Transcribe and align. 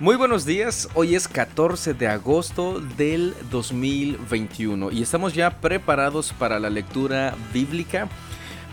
Muy 0.00 0.14
buenos 0.14 0.44
días, 0.44 0.88
hoy 0.94 1.16
es 1.16 1.26
14 1.26 1.92
de 1.92 2.06
agosto 2.06 2.78
del 2.78 3.34
2021 3.50 4.92
y 4.92 5.02
estamos 5.02 5.34
ya 5.34 5.58
preparados 5.58 6.32
para 6.32 6.60
la 6.60 6.70
lectura 6.70 7.34
bíblica. 7.52 8.08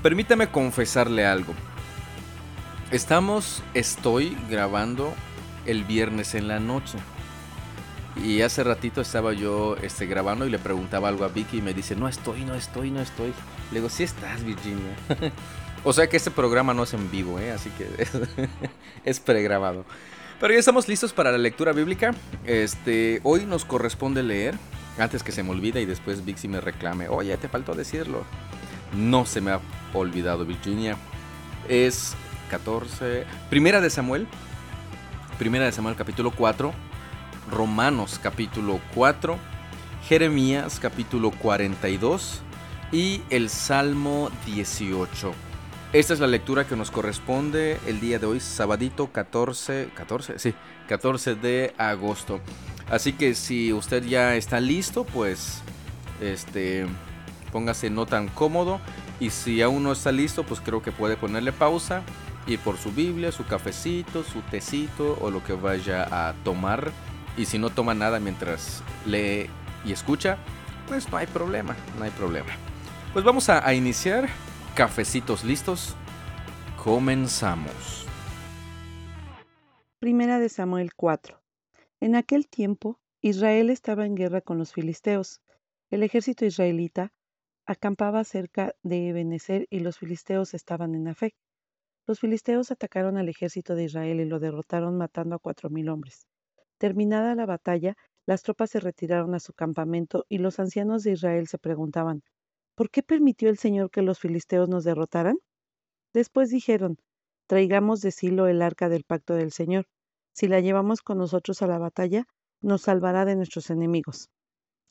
Permítame 0.04 0.52
confesarle 0.52 1.26
algo. 1.26 1.56
Estamos, 2.92 3.64
estoy 3.74 4.38
grabando 4.52 5.16
el 5.66 5.84
viernes 5.84 6.36
en 6.36 6.48
la 6.48 6.60
noche. 6.60 7.00
Y 8.24 8.42
hace 8.42 8.64
ratito 8.64 9.02
estaba 9.02 9.34
yo 9.34 9.78
este, 9.82 10.06
grabando 10.06 10.46
y 10.46 10.52
le 10.52 10.60
preguntaba 10.60 11.08
algo 11.10 11.26
a 11.26 11.30
Vicky 11.30 11.58
y 11.58 11.62
me 11.64 11.74
dice, 11.74 11.96
no 11.96 12.08
estoy, 12.08 12.46
no 12.46 12.54
estoy, 12.54 12.92
no 12.92 13.02
estoy. 13.02 13.34
Le 13.72 13.80
digo, 13.80 13.90
sí 13.90 14.04
estás, 14.04 14.44
Virginia. 14.44 14.96
o 15.84 15.92
sea 15.92 16.06
que 16.06 16.18
este 16.18 16.30
programa 16.30 16.76
no 16.76 16.84
es 16.84 16.94
en 16.94 17.10
vivo, 17.10 17.40
¿eh? 17.40 17.52
así 17.52 17.72
que 17.72 17.90
es, 17.98 18.12
es 19.06 19.20
pregrabado. 19.20 19.86
Pero 20.40 20.54
ya 20.54 20.60
estamos 20.60 20.88
listos 20.88 21.14
para 21.14 21.32
la 21.32 21.38
lectura 21.38 21.72
bíblica. 21.72 22.14
Este, 22.46 23.22
hoy 23.24 23.46
nos 23.46 23.64
corresponde 23.64 24.22
leer, 24.22 24.56
antes 24.98 25.24
que 25.24 25.32
se 25.32 25.44
me 25.44 25.52
olvide 25.52 25.82
y 25.82 25.86
después 25.86 26.26
Vixie 26.26 26.50
me 26.50 26.60
reclame, 26.60 27.08
oye, 27.08 27.36
te 27.38 27.48
faltó 27.48 27.74
decirlo. 27.74 28.24
No 28.94 29.26
se 29.26 29.40
me 29.42 29.52
ha 29.52 29.62
olvidado, 29.94 30.46
Virginia. 30.46 30.98
Es 31.70 32.16
14, 32.50 33.26
Primera 33.50 33.80
de 33.80 33.90
Samuel, 33.90 34.28
Primera 35.40 35.66
de 35.66 35.72
Samuel 35.72 35.96
capítulo 35.96 36.32
4, 36.32 36.74
Romanos 37.50 38.20
capítulo 38.22 38.80
4, 38.94 39.38
Jeremías 40.08 40.80
capítulo 40.80 41.32
42 41.32 42.42
y 42.92 43.22
el 43.30 43.50
Salmo 43.50 44.30
18. 44.46 45.34
Esta 45.96 46.14
es 46.14 46.20
la 46.20 46.28
lectura 46.28 46.68
que 46.68 46.76
nos 46.76 46.92
corresponde 46.92 47.80
el 47.88 48.02
día 48.02 48.20
de 48.20 48.26
hoy, 48.26 48.42
sabadito 48.42 49.14
14, 49.14 49.92
14, 49.96 50.40
sí, 50.40 50.54
14 50.90 51.36
de 51.36 51.74
agosto. 51.78 52.42
Así 52.90 53.14
que 53.14 53.34
si 53.34 53.72
usted 53.72 54.04
ya 54.04 54.36
está 54.36 54.60
listo, 54.60 55.06
pues 55.06 55.62
este 56.20 56.86
póngase 57.54 57.90
no 57.90 58.06
tan 58.06 58.28
cómodo 58.28 58.82
y 59.22 59.30
si 59.30 59.62
aún 59.62 59.84
no 59.84 59.94
está 59.94 60.12
listo, 60.12 60.44
pues 60.44 60.60
creo 60.60 60.82
que 60.82 60.92
puede 60.92 61.16
ponerle 61.16 61.54
pausa, 61.54 62.02
ir 62.46 62.60
por 62.60 62.76
su 62.76 62.92
Biblia, 62.92 63.32
su 63.32 63.46
cafecito, 63.46 64.26
su 64.26 64.42
tecito 64.42 65.18
o 65.22 65.32
lo 65.32 65.46
que 65.46 65.54
vaya 65.54 66.10
a 66.12 66.34
tomar. 66.44 66.92
Y 67.38 67.46
si 67.46 67.58
no 67.58 67.70
toma 67.70 67.94
nada 67.94 68.20
mientras 68.20 68.84
lee 69.06 69.50
y 69.86 69.94
escucha, 69.94 70.40
pues 70.90 71.10
no 71.10 71.16
hay 71.16 71.28
problema, 71.28 71.74
no 71.98 72.04
hay 72.04 72.12
problema. 72.12 72.52
Pues 73.14 73.24
vamos 73.24 73.48
a, 73.48 73.66
a 73.66 73.74
iniciar. 73.74 74.28
Cafecitos 74.76 75.46
listos. 75.46 75.96
Comenzamos. 76.76 78.06
Primera 80.00 80.38
de 80.38 80.50
Samuel 80.50 80.94
4. 80.94 81.42
En 82.02 82.16
aquel 82.18 82.50
tiempo, 82.50 83.00
Israel 83.22 83.70
estaba 83.70 84.06
en 84.06 84.16
guerra 84.16 84.42
con 84.42 84.58
los 84.58 84.74
filisteos. 84.74 85.40
El 85.90 86.04
ejército 86.04 86.44
israelita 86.44 87.14
acampaba 87.66 88.26
cerca 88.26 88.76
de 88.84 89.08
Ebenezer 89.08 89.66
y 89.70 89.80
los 89.80 89.98
filisteos 89.98 90.54
estaban 90.54 90.94
en 90.94 91.08
Afec. 91.08 91.34
Los 92.06 92.20
filisteos 92.20 92.70
atacaron 92.70 93.16
al 93.16 93.30
ejército 93.30 93.76
de 93.76 93.86
Israel 93.86 94.20
y 94.20 94.26
lo 94.26 94.42
derrotaron 94.42 94.98
matando 94.98 95.38
a 95.38 95.40
cuatro 95.40 95.70
mil 95.70 95.88
hombres. 95.88 96.28
Terminada 96.80 97.34
la 97.36 97.46
batalla, 97.46 97.96
las 98.26 98.44
tropas 98.44 98.72
se 98.72 98.82
retiraron 98.82 99.36
a 99.36 99.40
su 99.40 99.54
campamento 99.54 100.26
y 100.28 100.40
los 100.40 100.60
ancianos 100.60 101.04
de 101.04 101.14
Israel 101.14 101.48
se 101.48 101.60
preguntaban, 101.60 102.24
¿por 102.76 102.90
qué 102.90 103.04
permitió 103.04 103.50
el 103.50 103.58
Señor 103.58 103.90
que 103.90 104.02
los 104.02 104.20
filisteos 104.20 104.70
nos 104.70 104.84
derrotaran? 104.84 105.38
Después 106.14 106.50
dijeron, 106.50 106.98
traigamos 107.48 108.02
de 108.02 108.12
Silo 108.12 108.48
el 108.48 108.62
arca 108.62 108.90
del 108.90 109.04
pacto 109.04 109.34
del 109.34 109.52
Señor. 109.52 109.86
Si 110.34 110.48
la 110.48 110.60
llevamos 110.60 111.02
con 111.02 111.18
nosotros 111.18 111.62
a 111.62 111.68
la 111.68 111.80
batalla, 111.80 112.26
nos 112.62 112.84
salvará 112.84 113.26
de 113.26 113.36
nuestros 113.36 113.70
enemigos. 113.70 114.30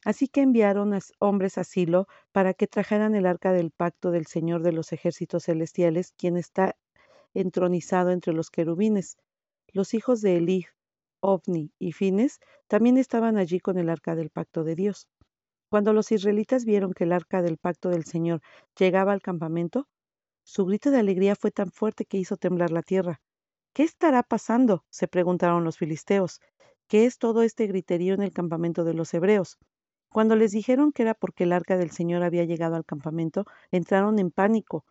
Así 0.04 0.28
que 0.28 0.42
enviaron 0.42 0.92
a 0.94 1.00
hombres 1.18 1.56
a 1.58 1.64
Silo 1.64 2.06
para 2.32 2.52
que 2.54 2.66
trajeran 2.66 3.14
el 3.14 3.26
arca 3.26 3.52
del 3.52 3.70
pacto 3.70 4.10
del 4.10 4.26
Señor 4.26 4.62
de 4.62 4.72
los 4.72 4.92
ejércitos 4.92 5.44
celestiales, 5.44 6.12
quien 6.12 6.36
está 6.36 6.76
entronizado 7.32 8.10
entre 8.10 8.34
los 8.34 8.50
querubines. 8.50 9.16
Los 9.72 9.94
hijos 9.94 10.20
de 10.20 10.36
Elí, 10.36 10.66
Ovni 11.20 11.72
y 11.78 11.92
Fines 11.92 12.38
también 12.68 12.98
estaban 12.98 13.38
allí 13.38 13.60
con 13.60 13.78
el 13.78 13.88
arca 13.88 14.14
del 14.14 14.30
pacto 14.30 14.62
de 14.62 14.76
Dios. 14.76 15.08
Cuando 15.74 15.92
los 15.92 16.12
israelitas 16.12 16.64
vieron 16.64 16.92
que 16.92 17.02
el 17.02 17.10
arca 17.10 17.42
del 17.42 17.58
pacto 17.58 17.88
del 17.88 18.04
Señor 18.04 18.40
llegaba 18.78 19.10
al 19.10 19.20
campamento, 19.20 19.88
su 20.44 20.66
grito 20.66 20.92
de 20.92 21.00
alegría 21.00 21.34
fue 21.34 21.50
tan 21.50 21.72
fuerte 21.72 22.04
que 22.04 22.16
hizo 22.16 22.36
temblar 22.36 22.70
la 22.70 22.82
tierra. 22.82 23.20
¿Qué 23.72 23.82
estará 23.82 24.22
pasando? 24.22 24.84
se 24.88 25.08
preguntaron 25.08 25.64
los 25.64 25.76
filisteos. 25.76 26.38
¿Qué 26.86 27.06
es 27.06 27.18
todo 27.18 27.42
este 27.42 27.66
griterío 27.66 28.14
en 28.14 28.22
el 28.22 28.32
campamento 28.32 28.84
de 28.84 28.94
los 28.94 29.12
hebreos? 29.14 29.58
Cuando 30.10 30.36
les 30.36 30.52
dijeron 30.52 30.92
que 30.92 31.02
era 31.02 31.14
porque 31.14 31.42
el 31.42 31.52
arca 31.52 31.76
del 31.76 31.90
Señor 31.90 32.22
había 32.22 32.44
llegado 32.44 32.76
al 32.76 32.84
campamento, 32.84 33.44
entraron 33.72 34.20
en 34.20 34.30
pánico. 34.30 34.84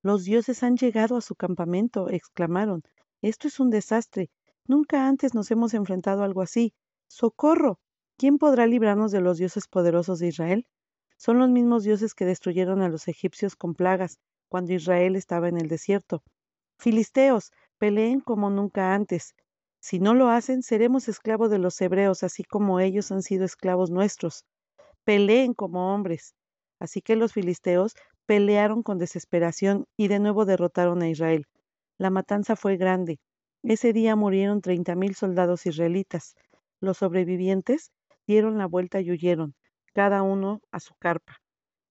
Los 0.00 0.22
dioses 0.22 0.62
han 0.62 0.76
llegado 0.76 1.16
a 1.16 1.22
su 1.22 1.34
campamento, 1.34 2.08
exclamaron. 2.08 2.84
Esto 3.20 3.48
es 3.48 3.58
un 3.58 3.70
desastre. 3.70 4.30
Nunca 4.68 5.08
antes 5.08 5.34
nos 5.34 5.50
hemos 5.50 5.74
enfrentado 5.74 6.22
a 6.22 6.26
algo 6.26 6.40
así. 6.40 6.72
¡Socorro! 7.08 7.80
¿Quién 8.20 8.36
podrá 8.36 8.66
librarnos 8.66 9.12
de 9.12 9.22
los 9.22 9.38
dioses 9.38 9.66
poderosos 9.66 10.18
de 10.18 10.26
Israel? 10.26 10.66
Son 11.16 11.38
los 11.38 11.48
mismos 11.48 11.84
dioses 11.84 12.12
que 12.12 12.26
destruyeron 12.26 12.82
a 12.82 12.90
los 12.90 13.08
egipcios 13.08 13.56
con 13.56 13.74
plagas 13.74 14.18
cuando 14.50 14.74
Israel 14.74 15.16
estaba 15.16 15.48
en 15.48 15.56
el 15.56 15.68
desierto. 15.68 16.22
Filisteos, 16.78 17.50
peleen 17.78 18.20
como 18.20 18.50
nunca 18.50 18.92
antes. 18.92 19.34
Si 19.80 20.00
no 20.00 20.12
lo 20.12 20.28
hacen, 20.28 20.62
seremos 20.62 21.08
esclavos 21.08 21.48
de 21.48 21.56
los 21.56 21.80
hebreos, 21.80 22.22
así 22.22 22.44
como 22.44 22.78
ellos 22.78 23.10
han 23.10 23.22
sido 23.22 23.46
esclavos 23.46 23.90
nuestros 23.90 24.44
peleen 25.04 25.54
como 25.54 25.94
hombres. 25.94 26.34
Así 26.78 27.00
que 27.00 27.16
los 27.16 27.32
filisteos 27.32 27.94
pelearon 28.26 28.82
con 28.82 28.98
desesperación 28.98 29.86
y 29.96 30.08
de 30.08 30.18
nuevo 30.18 30.44
derrotaron 30.44 31.00
a 31.00 31.08
Israel. 31.08 31.46
La 31.96 32.10
matanza 32.10 32.54
fue 32.54 32.76
grande. 32.76 33.18
Ese 33.62 33.94
día 33.94 34.14
murieron 34.14 34.60
treinta 34.60 34.94
mil 34.94 35.14
soldados 35.14 35.64
israelitas. 35.64 36.34
Los 36.80 36.98
sobrevivientes 36.98 37.92
dieron 38.30 38.58
la 38.58 38.66
vuelta 38.66 39.00
y 39.00 39.10
huyeron, 39.10 39.56
cada 39.92 40.22
uno 40.22 40.60
a 40.70 40.78
su 40.78 40.94
carpa. 40.94 41.42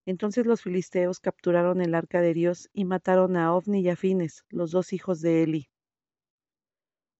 Entonces 0.06 0.46
los 0.46 0.62
filisteos 0.62 1.20
capturaron 1.20 1.82
el 1.82 1.94
arca 1.94 2.22
de 2.22 2.32
Dios 2.32 2.70
y 2.72 2.86
mataron 2.86 3.36
a 3.36 3.54
Ovni 3.54 3.82
y 3.82 3.90
a 3.90 3.94
Fines, 3.96 4.44
los 4.48 4.70
dos 4.70 4.94
hijos 4.94 5.20
de 5.20 5.42
Eli. 5.42 5.68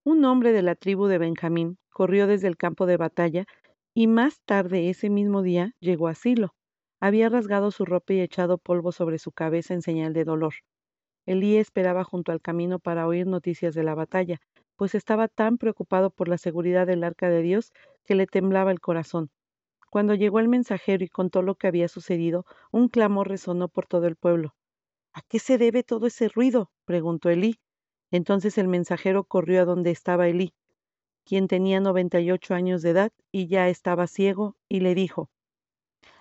Un 0.04 0.24
hombre 0.24 0.52
de 0.52 0.62
la 0.62 0.74
tribu 0.74 1.06
de 1.06 1.18
Benjamín 1.18 1.76
corrió 1.90 2.26
desde 2.26 2.48
el 2.48 2.56
campo 2.56 2.86
de 2.86 2.96
batalla 2.96 3.44
y 3.92 4.06
más 4.06 4.40
tarde 4.46 4.88
ese 4.88 5.10
mismo 5.10 5.42
día 5.42 5.72
llegó 5.80 6.08
a 6.08 6.14
Silo. 6.14 6.54
Había 6.98 7.28
rasgado 7.28 7.70
su 7.72 7.84
ropa 7.84 8.14
y 8.14 8.20
echado 8.20 8.56
polvo 8.56 8.90
sobre 8.90 9.18
su 9.18 9.32
cabeza 9.32 9.74
en 9.74 9.82
señal 9.82 10.14
de 10.14 10.24
dolor. 10.24 10.54
Elí 11.26 11.58
esperaba 11.58 12.04
junto 12.04 12.32
al 12.32 12.40
camino 12.40 12.78
para 12.78 13.06
oír 13.06 13.26
noticias 13.26 13.74
de 13.74 13.82
la 13.82 13.94
batalla, 13.94 14.38
pues 14.76 14.94
estaba 14.94 15.28
tan 15.28 15.58
preocupado 15.58 16.08
por 16.08 16.28
la 16.28 16.38
seguridad 16.38 16.86
del 16.86 17.04
arca 17.04 17.28
de 17.28 17.42
Dios 17.42 17.70
que 18.04 18.14
le 18.14 18.26
temblaba 18.26 18.70
el 18.70 18.80
corazón. 18.80 19.30
Cuando 19.90 20.14
llegó 20.14 20.40
el 20.40 20.48
mensajero 20.48 21.04
y 21.04 21.08
contó 21.08 21.42
lo 21.42 21.56
que 21.56 21.66
había 21.66 21.88
sucedido, 21.88 22.46
un 22.70 22.88
clamor 22.88 23.28
resonó 23.28 23.68
por 23.68 23.86
todo 23.86 24.06
el 24.06 24.16
pueblo. 24.16 24.54
¿A 25.12 25.22
qué 25.22 25.38
se 25.38 25.58
debe 25.58 25.82
todo 25.82 26.06
ese 26.06 26.28
ruido? 26.28 26.70
preguntó 26.84 27.28
Elí. 27.30 27.60
Entonces 28.10 28.58
el 28.58 28.68
mensajero 28.68 29.24
corrió 29.24 29.62
a 29.62 29.64
donde 29.64 29.90
estaba 29.90 30.28
Elí 30.28 30.52
quien 31.30 31.46
tenía 31.46 31.78
noventa 31.78 32.20
y 32.20 32.32
ocho 32.32 32.54
años 32.54 32.82
de 32.82 32.90
edad 32.90 33.12
y 33.30 33.46
ya 33.46 33.68
estaba 33.68 34.08
ciego, 34.08 34.56
y 34.68 34.80
le 34.80 34.96
dijo 34.96 35.30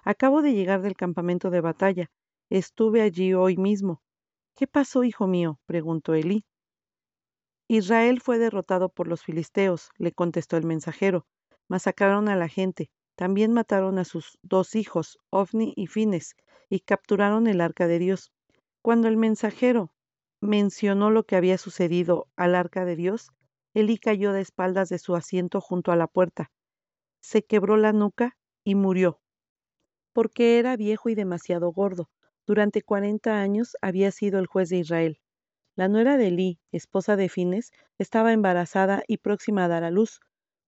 Acabo 0.03 0.44
de 0.44 0.53
llegar 0.53 0.84
del 0.84 0.96
campamento 0.96 1.50
de 1.50 1.61
batalla. 1.61 2.11
Estuve 2.52 3.02
allí 3.02 3.34
hoy 3.34 3.58
mismo. 3.58 4.03
¿Qué 4.55 4.67
pasó, 4.67 5.03
hijo 5.03 5.26
mío? 5.26 5.59
preguntó 5.66 6.14
Elí. 6.14 6.46
Israel 7.67 8.22
fue 8.22 8.37
derrotado 8.37 8.90
por 8.90 9.08
los 9.08 9.23
filisteos, 9.23 9.90
le 9.97 10.11
contestó 10.11 10.58
el 10.58 10.66
mensajero. 10.66 11.26
Masacraron 11.69 12.27
a 12.27 12.35
la 12.35 12.49
gente. 12.49 12.89
También 13.16 13.53
mataron 13.53 13.99
a 13.99 14.05
sus 14.05 14.37
dos 14.41 14.75
hijos, 14.75 15.19
Ofni 15.29 15.73
y 15.75 15.87
Fines, 15.87 16.35
y 16.69 16.81
capturaron 16.81 17.47
el 17.47 17.61
arca 17.61 17.87
de 17.87 17.99
Dios. 17.99 18.31
Cuando 18.81 19.07
el 19.07 19.17
mensajero 19.17 19.93
mencionó 20.41 21.11
lo 21.11 21.23
que 21.23 21.35
había 21.35 21.57
sucedido 21.57 22.27
al 22.35 22.55
arca 22.55 22.85
de 22.85 22.95
Dios, 22.95 23.29
Elí 23.73 23.97
cayó 23.97 24.33
de 24.33 24.41
espaldas 24.41 24.89
de 24.89 24.97
su 24.97 25.16
asiento 25.16 25.61
junto 25.61 25.91
a 25.91 25.95
la 25.95 26.07
puerta. 26.07 26.51
Se 27.21 27.43
quebró 27.43 27.77
la 27.77 27.93
nuca 27.93 28.35
y 28.63 28.75
murió. 28.75 29.19
Porque 30.13 30.57
era 30.57 30.75
viejo 30.75 31.09
y 31.09 31.16
demasiado 31.16 31.71
gordo. 31.71 32.09
Durante 32.47 32.81
cuarenta 32.81 33.41
años 33.41 33.77
había 33.81 34.11
sido 34.11 34.39
el 34.39 34.47
juez 34.47 34.69
de 34.69 34.77
Israel. 34.77 35.19
La 35.75 35.87
nuera 35.87 36.17
de 36.17 36.27
Elí, 36.27 36.59
esposa 36.71 37.16
de 37.16 37.29
Fines, 37.29 37.71
estaba 37.99 38.33
embarazada 38.33 39.03
y 39.07 39.17
próxima 39.17 39.66
a 39.66 39.67
dar 39.67 39.83
a 39.83 39.91
luz. 39.91 40.19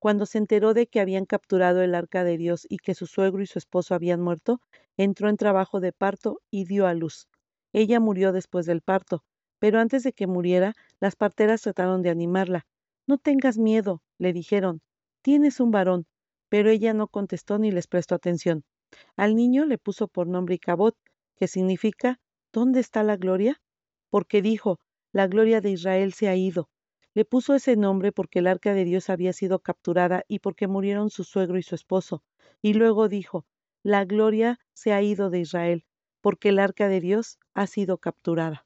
Cuando 0.02 0.26
se 0.26 0.40
enteró 0.40 0.74
de 0.74 0.88
que 0.88 1.00
habían 1.00 1.28
capturado 1.28 1.84
el 1.84 1.94
arca 1.94 2.24
de 2.24 2.36
Dios 2.36 2.66
y 2.68 2.80
que 2.80 2.96
su 2.96 3.06
suegro 3.06 3.44
y 3.44 3.46
su 3.46 3.60
esposo 3.60 3.94
habían 3.94 4.20
muerto, 4.20 4.60
entró 4.98 5.30
en 5.30 5.38
trabajo 5.38 5.80
de 5.80 5.94
parto 5.94 6.42
y 6.50 6.66
dio 6.66 6.88
a 6.88 6.96
luz. 6.96 7.28
Ella 7.72 8.00
murió 8.00 8.32
después 8.32 8.66
del 8.66 8.82
parto, 8.82 9.24
pero 9.60 9.80
antes 9.80 10.02
de 10.02 10.12
que 10.12 10.26
muriera, 10.26 10.74
las 11.00 11.16
parteras 11.16 11.62
trataron 11.62 12.02
de 12.02 12.10
animarla, 12.10 12.66
No 13.06 13.20
tengas 13.20 13.60
miedo, 13.60 14.02
le 14.18 14.34
dijeron, 14.34 14.82
tienes 15.22 15.60
un 15.60 15.70
varón. 15.70 16.08
Pero 16.50 16.72
ella 16.72 16.96
no 16.96 17.08
contestó 17.08 17.60
ni 17.60 17.70
les 17.70 17.86
prestó 17.86 18.16
atención. 18.16 18.64
Al 19.16 19.36
niño 19.36 19.66
le 19.66 19.78
puso 19.78 20.08
por 20.08 20.26
nombre 20.26 20.56
Icabod, 20.56 20.96
que 21.36 21.48
significa 21.48 22.20
¿Dónde 22.52 22.80
está 22.80 23.04
la 23.04 23.18
gloria? 23.18 23.62
Porque 24.10 24.42
dijo, 24.42 24.80
la 25.12 25.28
gloria 25.28 25.62
de 25.62 25.70
Israel 25.70 26.14
se 26.14 26.28
ha 26.28 26.36
ido. 26.36 26.70
Le 27.14 27.26
puso 27.26 27.54
ese 27.56 27.76
nombre 27.76 28.14
porque 28.14 28.40
el 28.40 28.48
arca 28.48 28.74
de 28.74 28.86
Dios 28.86 29.10
había 29.10 29.34
sido 29.34 29.60
capturada 29.60 30.24
y 30.30 30.40
porque 30.40 30.68
murieron 30.68 31.10
su 31.10 31.26
suegro 31.26 31.58
y 31.58 31.64
su 31.64 31.76
esposo. 31.76 32.24
Y 32.62 32.74
luego 32.74 33.10
dijo, 33.10 33.46
la 33.84 34.06
gloria 34.06 34.60
se 34.74 34.94
ha 34.94 35.02
ido 35.02 35.30
de 35.30 35.40
Israel, 35.40 35.86
porque 36.22 36.50
el 36.50 36.60
arca 36.60 36.88
de 36.88 37.02
Dios 37.02 37.38
ha 37.54 37.68
sido 37.68 37.98
capturada. 37.98 38.66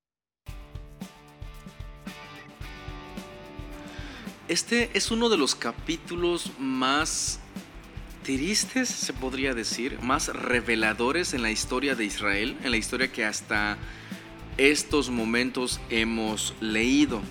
Este 4.48 4.92
es 4.94 5.10
uno 5.10 5.30
de 5.30 5.38
los 5.38 5.56
capítulos 5.56 6.52
más 6.60 7.40
tristes, 8.22 8.90
se 8.90 9.14
podría 9.14 9.56
decir, 9.56 10.00
más 10.02 10.28
reveladores 10.28 11.34
en 11.34 11.42
la 11.42 11.50
historia 11.50 11.96
de 11.96 12.06
Israel, 12.06 12.56
en 12.64 12.70
la 12.70 12.78
historia 12.78 13.12
que 13.12 13.26
hasta 13.26 13.80
estos 14.58 15.10
momentos 15.10 15.82
hemos 15.90 16.54
leído. 16.62 17.22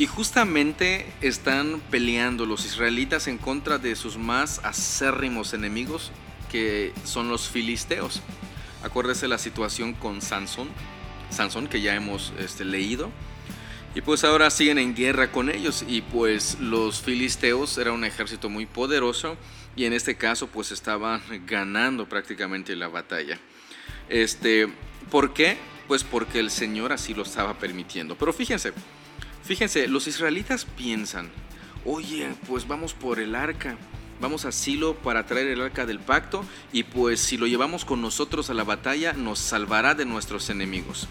Y 0.00 0.06
justamente 0.06 1.04
están 1.20 1.82
peleando 1.90 2.46
los 2.46 2.64
israelitas 2.64 3.28
en 3.28 3.36
contra 3.36 3.76
de 3.76 3.94
sus 3.94 4.16
más 4.16 4.58
acérrimos 4.64 5.52
enemigos, 5.52 6.10
que 6.50 6.94
son 7.04 7.28
los 7.28 7.50
filisteos. 7.50 8.22
Acuérdese 8.82 9.28
la 9.28 9.36
situación 9.36 9.92
con 9.92 10.22
Sansón, 10.22 10.70
Sansón 11.28 11.66
que 11.66 11.82
ya 11.82 11.94
hemos 11.94 12.32
este, 12.38 12.64
leído. 12.64 13.10
Y 13.94 14.00
pues 14.00 14.24
ahora 14.24 14.48
siguen 14.48 14.78
en 14.78 14.94
guerra 14.94 15.32
con 15.32 15.50
ellos 15.50 15.84
y 15.86 16.00
pues 16.00 16.58
los 16.60 17.02
filisteos 17.02 17.76
era 17.76 17.92
un 17.92 18.04
ejército 18.06 18.48
muy 18.48 18.64
poderoso 18.64 19.36
y 19.76 19.84
en 19.84 19.92
este 19.92 20.16
caso 20.16 20.46
pues 20.46 20.72
estaban 20.72 21.20
ganando 21.46 22.08
prácticamente 22.08 22.74
la 22.74 22.88
batalla. 22.88 23.38
Este, 24.08 24.66
¿por 25.10 25.34
qué? 25.34 25.58
Pues 25.88 26.04
porque 26.04 26.38
el 26.38 26.50
Señor 26.50 26.90
así 26.90 27.12
lo 27.12 27.24
estaba 27.24 27.58
permitiendo. 27.58 28.16
Pero 28.16 28.32
fíjense, 28.32 28.72
fíjense, 29.50 29.88
los 29.88 30.06
israelitas 30.06 30.64
piensan, 30.64 31.28
"Oye, 31.84 32.30
pues 32.46 32.68
vamos 32.68 32.94
por 32.94 33.18
el 33.18 33.34
arca." 33.34 33.76
Vamos 34.20 34.44
a 34.44 34.52
Silo 34.52 34.94
para 34.94 35.26
traer 35.26 35.48
el 35.48 35.60
arca 35.60 35.86
del 35.86 35.98
pacto 35.98 36.44
y 36.72 36.84
pues 36.84 37.18
si 37.18 37.36
lo 37.36 37.48
llevamos 37.48 37.84
con 37.84 38.00
nosotros 38.00 38.48
a 38.48 38.54
la 38.54 38.62
batalla 38.62 39.12
nos 39.12 39.40
salvará 39.40 39.96
de 39.96 40.04
nuestros 40.04 40.50
enemigos. 40.50 41.08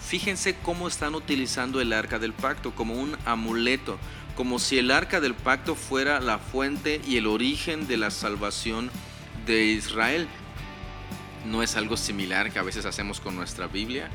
Fíjense 0.00 0.56
cómo 0.62 0.88
están 0.88 1.14
utilizando 1.14 1.78
el 1.82 1.92
arca 1.92 2.18
del 2.18 2.32
pacto 2.32 2.74
como 2.74 2.94
un 2.94 3.18
amuleto, 3.26 3.98
como 4.34 4.58
si 4.58 4.78
el 4.78 4.90
arca 4.90 5.20
del 5.20 5.34
pacto 5.34 5.74
fuera 5.74 6.20
la 6.20 6.38
fuente 6.38 7.02
y 7.06 7.18
el 7.18 7.26
origen 7.26 7.86
de 7.86 7.98
la 7.98 8.10
salvación 8.10 8.90
de 9.44 9.66
Israel. 9.66 10.26
¿No 11.44 11.62
es 11.62 11.76
algo 11.76 11.98
similar 11.98 12.50
que 12.50 12.58
a 12.58 12.62
veces 12.62 12.86
hacemos 12.86 13.20
con 13.20 13.36
nuestra 13.36 13.66
Biblia? 13.66 14.08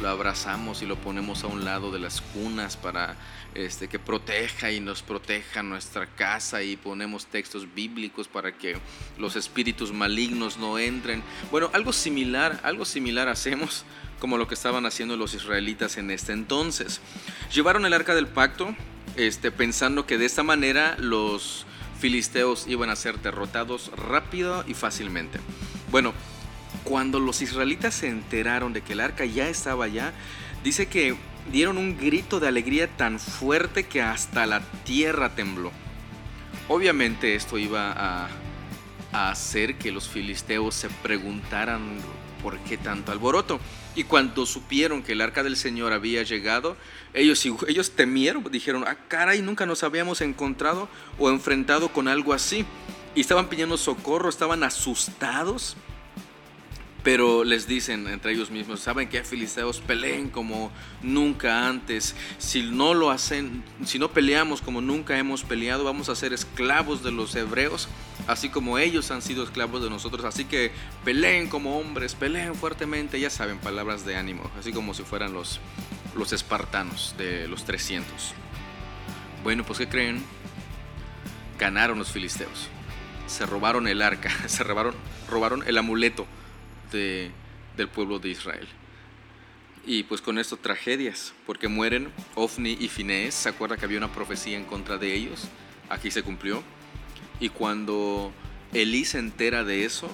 Lo 0.00 0.08
abrazamos 0.08 0.82
y 0.82 0.86
lo 0.86 0.96
ponemos 0.96 1.44
a 1.44 1.46
un 1.46 1.64
lado 1.64 1.90
de 1.90 1.98
las 1.98 2.20
cunas 2.20 2.76
para 2.76 3.16
este, 3.54 3.88
que 3.88 3.98
proteja 3.98 4.72
y 4.72 4.80
nos 4.80 5.02
proteja 5.02 5.62
nuestra 5.62 6.06
casa 6.06 6.62
y 6.62 6.76
ponemos 6.76 7.26
textos 7.26 7.74
bíblicos 7.74 8.26
para 8.26 8.52
que 8.52 8.78
los 9.18 9.36
espíritus 9.36 9.92
malignos 9.92 10.56
no 10.56 10.78
entren. 10.78 11.22
Bueno, 11.50 11.70
algo 11.74 11.92
similar, 11.92 12.60
algo 12.62 12.84
similar 12.84 13.28
hacemos 13.28 13.84
como 14.20 14.38
lo 14.38 14.48
que 14.48 14.54
estaban 14.54 14.86
haciendo 14.86 15.16
los 15.16 15.34
israelitas 15.34 15.96
en 15.96 16.10
este 16.10 16.32
entonces. 16.32 17.00
Llevaron 17.52 17.84
el 17.84 17.92
arca 17.92 18.14
del 18.14 18.26
pacto 18.26 18.74
este, 19.16 19.50
pensando 19.50 20.06
que 20.06 20.18
de 20.18 20.26
esta 20.26 20.42
manera 20.42 20.96
los 20.98 21.66
filisteos 21.98 22.66
iban 22.66 22.90
a 22.90 22.96
ser 22.96 23.20
derrotados 23.20 23.90
rápido 23.96 24.64
y 24.66 24.74
fácilmente. 24.74 25.40
Bueno, 25.90 26.14
cuando 26.90 27.20
los 27.20 27.40
israelitas 27.40 27.94
se 27.94 28.08
enteraron 28.08 28.72
de 28.72 28.82
que 28.82 28.94
el 28.94 29.00
arca 29.00 29.24
ya 29.24 29.48
estaba 29.48 29.84
allá, 29.84 30.12
dice 30.64 30.86
que 30.86 31.14
dieron 31.52 31.78
un 31.78 31.96
grito 31.96 32.40
de 32.40 32.48
alegría 32.48 32.88
tan 32.88 33.20
fuerte 33.20 33.84
que 33.84 34.02
hasta 34.02 34.44
la 34.44 34.60
tierra 34.82 35.36
tembló. 35.36 35.70
Obviamente 36.66 37.36
esto 37.36 37.58
iba 37.58 37.92
a, 37.92 38.28
hacer 39.12 39.76
que 39.78 39.92
los 39.92 40.08
filisteos 40.08 40.74
se 40.74 40.88
preguntaran 40.88 41.80
por 42.42 42.58
qué 42.58 42.76
tanto 42.76 43.12
alboroto. 43.12 43.60
Y 43.94 44.02
cuando 44.02 44.44
supieron 44.44 45.04
que 45.04 45.12
el 45.12 45.20
arca 45.20 45.44
del 45.44 45.56
Señor 45.56 45.92
había 45.92 46.24
llegado, 46.24 46.76
ellos, 47.14 47.46
ellos 47.68 47.92
temieron, 47.92 48.42
dijeron, 48.50 48.82
ah, 48.84 48.96
caray, 49.06 49.42
nunca 49.42 49.64
nos 49.64 49.84
habíamos 49.84 50.22
encontrado 50.22 50.88
o 51.20 51.30
enfrentado 51.30 51.92
con 51.92 52.08
algo 52.08 52.32
así. 52.32 52.64
Y 53.14 53.20
estaban 53.20 53.48
pidiendo 53.48 53.76
socorro, 53.76 54.28
estaban 54.28 54.64
asustados. 54.64 55.76
Pero 57.02 57.44
les 57.44 57.66
dicen 57.66 58.06
entre 58.08 58.32
ellos 58.32 58.50
mismos, 58.50 58.80
saben 58.80 59.08
que 59.08 59.24
filisteos 59.24 59.80
peleen 59.80 60.28
como 60.28 60.70
nunca 61.02 61.66
antes. 61.66 62.14
Si 62.36 62.62
no 62.62 62.92
lo 62.92 63.10
hacen, 63.10 63.64
si 63.86 63.98
no 63.98 64.10
peleamos 64.10 64.60
como 64.60 64.82
nunca 64.82 65.18
hemos 65.18 65.42
peleado, 65.42 65.84
vamos 65.84 66.10
a 66.10 66.14
ser 66.14 66.34
esclavos 66.34 67.02
de 67.02 67.10
los 67.10 67.34
hebreos, 67.34 67.88
así 68.26 68.50
como 68.50 68.78
ellos 68.78 69.10
han 69.10 69.22
sido 69.22 69.44
esclavos 69.44 69.82
de 69.82 69.88
nosotros. 69.88 70.26
Así 70.26 70.44
que 70.44 70.72
peleen 71.02 71.48
como 71.48 71.78
hombres, 71.78 72.14
peleen 72.14 72.54
fuertemente, 72.54 73.18
ya 73.18 73.30
saben, 73.30 73.58
palabras 73.58 74.04
de 74.04 74.16
ánimo, 74.16 74.50
así 74.58 74.70
como 74.70 74.92
si 74.92 75.02
fueran 75.02 75.32
los, 75.32 75.58
los 76.14 76.34
espartanos 76.34 77.14
de 77.16 77.48
los 77.48 77.64
300. 77.64 78.34
Bueno, 79.42 79.64
pues 79.64 79.78
¿qué 79.78 79.88
creen? 79.88 80.22
Ganaron 81.58 81.98
los 81.98 82.12
filisteos. 82.12 82.68
Se 83.26 83.46
robaron 83.46 83.88
el 83.88 84.02
arca, 84.02 84.30
se 84.48 84.64
robaron, 84.64 84.94
robaron 85.30 85.62
el 85.66 85.78
amuleto 85.78 86.26
del 86.90 87.88
pueblo 87.92 88.18
de 88.18 88.30
Israel. 88.30 88.68
Y 89.86 90.02
pues 90.02 90.20
con 90.20 90.38
esto 90.38 90.56
tragedias, 90.56 91.32
porque 91.46 91.68
mueren 91.68 92.12
Ofni 92.34 92.76
y 92.78 92.88
Finés, 92.88 93.34
se 93.34 93.48
acuerda 93.48 93.76
que 93.76 93.84
había 93.84 93.98
una 93.98 94.12
profecía 94.12 94.56
en 94.56 94.64
contra 94.64 94.98
de 94.98 95.14
ellos, 95.14 95.48
aquí 95.88 96.10
se 96.10 96.22
cumplió. 96.22 96.62
Y 97.40 97.48
cuando 97.48 98.32
Elí 98.74 99.04
se 99.04 99.18
entera 99.18 99.64
de 99.64 99.84
eso, 99.84 100.10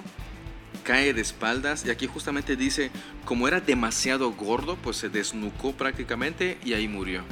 cae 0.84 1.12
de 1.12 1.20
espaldas 1.20 1.84
y 1.84 1.90
aquí 1.90 2.06
justamente 2.06 2.56
dice, 2.56 2.90
como 3.24 3.48
era 3.48 3.60
demasiado 3.60 4.30
gordo, 4.32 4.76
pues 4.76 4.96
se 4.96 5.08
desnucó 5.08 5.72
prácticamente 5.72 6.58
y 6.64 6.74
ahí 6.74 6.86
murió. 6.86 7.22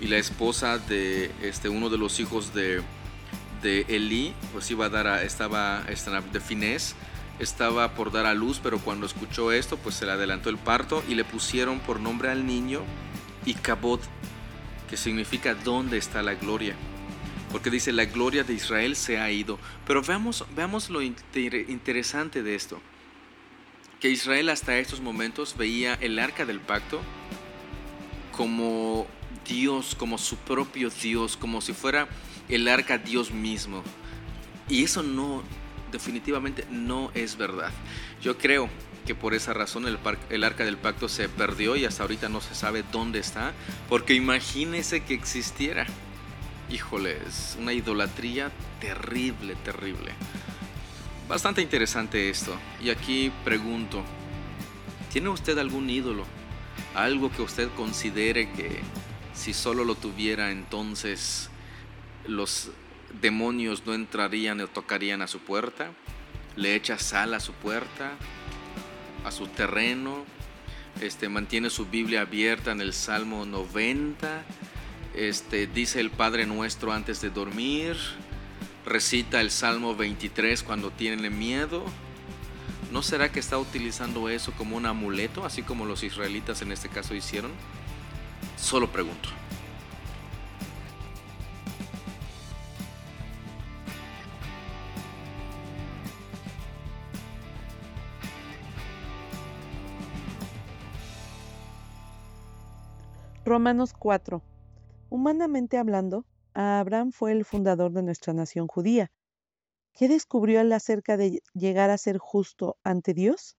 Y 0.00 0.08
la 0.08 0.18
esposa 0.18 0.78
de 0.78 1.30
este, 1.42 1.68
uno 1.68 1.88
de 1.88 1.96
los 1.96 2.20
hijos 2.20 2.52
de, 2.52 2.82
de 3.62 3.86
Elí, 3.88 4.34
pues 4.52 4.70
iba 4.70 4.86
a 4.86 4.88
dar 4.90 5.06
a, 5.06 5.22
estaba, 5.22 5.82
de 5.84 6.40
Finés, 6.40 6.94
estaba 7.44 7.94
por 7.94 8.12
dar 8.12 8.26
a 8.26 8.34
luz, 8.34 8.60
pero 8.62 8.78
cuando 8.78 9.06
escuchó 9.06 9.52
esto, 9.52 9.76
pues 9.76 9.96
se 9.96 10.06
le 10.06 10.12
adelantó 10.12 10.50
el 10.50 10.58
parto 10.58 11.02
y 11.08 11.14
le 11.14 11.24
pusieron 11.24 11.80
por 11.80 12.00
nombre 12.00 12.30
al 12.30 12.46
niño 12.46 12.82
Icabod, 13.44 14.00
que 14.88 14.96
significa 14.96 15.54
¿dónde 15.54 15.98
está 15.98 16.22
la 16.22 16.34
gloria? 16.34 16.76
Porque 17.50 17.70
dice, 17.70 17.92
la 17.92 18.06
gloria 18.06 18.44
de 18.44 18.54
Israel 18.54 18.96
se 18.96 19.18
ha 19.18 19.30
ido. 19.30 19.58
Pero 19.86 20.02
veamos, 20.02 20.44
veamos 20.56 20.88
lo 20.88 21.02
interesante 21.02 22.42
de 22.42 22.54
esto. 22.54 22.80
Que 24.00 24.08
Israel 24.08 24.48
hasta 24.48 24.78
estos 24.78 25.00
momentos 25.00 25.56
veía 25.56 25.94
el 25.94 26.18
arca 26.18 26.46
del 26.46 26.60
pacto 26.60 27.00
como 28.32 29.06
Dios, 29.46 29.94
como 29.94 30.16
su 30.16 30.36
propio 30.36 30.88
Dios, 30.90 31.36
como 31.36 31.60
si 31.60 31.74
fuera 31.74 32.08
el 32.48 32.66
arca 32.68 32.96
Dios 32.96 33.30
mismo. 33.30 33.82
Y 34.68 34.84
eso 34.84 35.02
no, 35.02 35.42
definitivamente 35.92 36.64
no 36.70 37.10
es 37.14 37.36
verdad. 37.36 37.70
Yo 38.20 38.38
creo 38.38 38.68
que 39.06 39.14
por 39.14 39.34
esa 39.34 39.52
razón 39.52 39.86
el, 39.86 39.98
el, 40.30 40.44
arca 40.44 40.64
del 40.64 40.78
pacto 40.78 41.08
se 41.08 41.28
perdió 41.28 41.76
y 41.76 41.84
hasta 41.84 42.02
ahorita 42.02 42.28
no 42.28 42.40
se 42.40 42.54
sabe 42.54 42.84
dónde 42.90 43.18
está, 43.18 43.52
porque 43.88 44.14
imagínese 44.14 45.04
que 45.04 45.14
existiera. 45.14 45.86
Híjole, 46.70 47.18
es 47.26 47.56
una 47.60 47.72
idolatría 47.72 48.50
terrible, 48.80 49.54
terrible. 49.56 50.12
Bastante 51.28 51.62
interesante 51.62 52.30
esto. 52.30 52.56
Y 52.82 52.90
aquí 52.90 53.30
pregunto, 53.44 54.02
¿tiene 55.12 55.28
usted 55.28 55.58
algún 55.58 55.90
ídolo? 55.90 56.24
Algo 56.94 57.30
que 57.30 57.42
usted 57.42 57.68
considere 57.76 58.50
que 58.52 58.80
si 59.34 59.52
solo 59.52 59.84
lo 59.84 59.94
tuviera 59.94 60.50
entonces 60.50 61.50
los 62.26 62.70
demonios 63.20 63.84
no 63.86 63.94
entrarían 63.94 64.60
o 64.60 64.66
tocarían 64.66 65.22
a 65.22 65.26
su 65.26 65.40
puerta, 65.40 65.92
le 66.56 66.74
echa 66.74 66.98
sal 66.98 67.34
a 67.34 67.40
su 67.40 67.52
puerta, 67.52 68.12
a 69.24 69.30
su 69.30 69.46
terreno, 69.46 70.24
este, 71.00 71.28
mantiene 71.28 71.70
su 71.70 71.86
Biblia 71.86 72.22
abierta 72.22 72.72
en 72.72 72.80
el 72.80 72.92
Salmo 72.92 73.44
90, 73.44 74.44
este, 75.14 75.66
dice 75.66 76.00
el 76.00 76.10
Padre 76.10 76.46
Nuestro 76.46 76.92
antes 76.92 77.20
de 77.20 77.30
dormir, 77.30 77.96
recita 78.84 79.40
el 79.40 79.50
Salmo 79.50 79.94
23 79.94 80.62
cuando 80.62 80.90
tiene 80.90 81.30
miedo. 81.30 81.84
¿No 82.90 83.02
será 83.02 83.32
que 83.32 83.40
está 83.40 83.56
utilizando 83.56 84.28
eso 84.28 84.52
como 84.52 84.76
un 84.76 84.84
amuleto, 84.84 85.46
así 85.46 85.62
como 85.62 85.86
los 85.86 86.02
israelitas 86.02 86.60
en 86.60 86.72
este 86.72 86.88
caso 86.88 87.14
hicieron? 87.14 87.50
Solo 88.58 88.90
pregunto. 88.90 89.30
Romanos 103.52 103.92
4. 103.92 104.42
Humanamente 105.10 105.76
hablando, 105.76 106.24
Abraham 106.54 107.12
fue 107.12 107.32
el 107.32 107.44
fundador 107.44 107.92
de 107.92 108.02
nuestra 108.02 108.32
nación 108.32 108.66
judía. 108.66 109.12
¿Qué 109.92 110.08
descubrió 110.08 110.62
él 110.62 110.72
acerca 110.72 111.18
de 111.18 111.42
llegar 111.52 111.90
a 111.90 111.98
ser 111.98 112.16
justo 112.16 112.78
ante 112.82 113.12
Dios? 113.12 113.58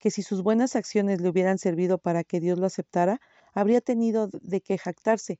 Que 0.00 0.10
si 0.10 0.24
sus 0.24 0.42
buenas 0.42 0.74
acciones 0.74 1.20
le 1.20 1.28
hubieran 1.28 1.58
servido 1.58 1.98
para 1.98 2.24
que 2.24 2.40
Dios 2.40 2.58
lo 2.58 2.66
aceptara, 2.66 3.20
habría 3.52 3.80
tenido 3.80 4.30
de 4.32 4.60
qué 4.60 4.78
jactarse. 4.78 5.38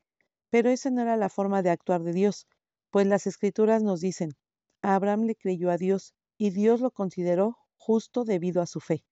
Pero 0.51 0.71
esa 0.71 0.91
no 0.91 1.03
era 1.03 1.17
la 1.17 1.29
forma 1.29 1.61
de 1.63 1.71
actuar 1.71 2.05
de 2.05 2.13
Dios, 2.13 2.47
pues 2.91 3.09
las 3.09 3.27
escrituras 3.27 3.83
nos 3.83 4.01
dicen, 4.01 4.35
Abraham 4.83 5.25
le 5.25 5.35
creyó 5.35 5.73
a 5.73 5.79
Dios 5.79 6.15
y 6.39 6.51
Dios 6.51 6.81
lo 6.81 6.93
consideró 6.93 7.59
justo 7.77 8.25
debido 8.25 8.63
a 8.63 8.67
su 8.67 8.79
fe. 8.79 9.05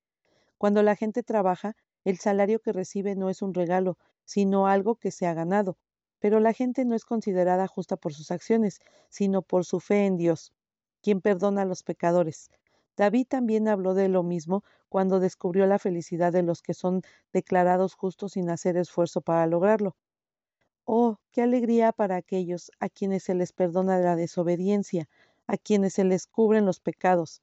Cuando 0.57 0.85
la 0.85 0.95
gente 0.95 1.25
trabaja, 1.25 1.75
el 2.05 2.19
salario 2.19 2.61
que 2.61 2.73
recibe 2.73 3.15
no 3.17 3.31
es 3.31 3.43
un 3.43 3.55
regalo, 3.55 3.99
sino 4.25 4.67
algo 4.67 4.97
que 4.97 5.11
se 5.11 5.27
ha 5.27 5.35
ganado. 5.35 5.79
Pero 6.19 6.41
la 6.41 6.53
gente 6.53 6.85
no 6.85 6.95
es 6.95 7.05
considerada 7.05 7.67
justa 7.67 7.97
por 7.97 8.15
sus 8.15 8.31
acciones, 8.31 8.81
sino 9.09 9.43
por 9.43 9.65
su 9.65 9.81
fe 9.81 10.07
en 10.07 10.17
Dios, 10.17 10.53
quien 11.03 11.21
perdona 11.21 11.63
a 11.63 11.67
los 11.67 11.83
pecadores. 11.83 12.51
David 12.97 13.27
también 13.29 13.69
habló 13.69 13.95
de 13.95 14.09
lo 14.09 14.23
mismo 14.23 14.63
cuando 14.89 15.21
descubrió 15.21 15.67
la 15.67 15.79
felicidad 15.79 16.33
de 16.33 16.43
los 16.43 16.63
que 16.63 16.75
son 16.75 17.03
declarados 17.33 17.95
justos 17.95 18.33
sin 18.33 18.51
hacer 18.51 18.77
esfuerzo 18.77 19.21
para 19.23 19.47
lograrlo. 19.47 19.97
Oh, 20.85 21.17
qué 21.33 21.43
alegría 21.43 21.93
para 21.93 22.17
aquellos 22.17 22.71
a 22.79 22.89
quienes 22.89 23.25
se 23.25 23.35
les 23.35 23.53
perdona 23.53 23.99
la 23.99 24.15
desobediencia, 24.17 25.09
a 25.49 25.57
quienes 25.59 25.95
se 25.95 26.05
les 26.05 26.27
cubren 26.29 26.67
los 26.67 26.79
pecados. 26.81 27.43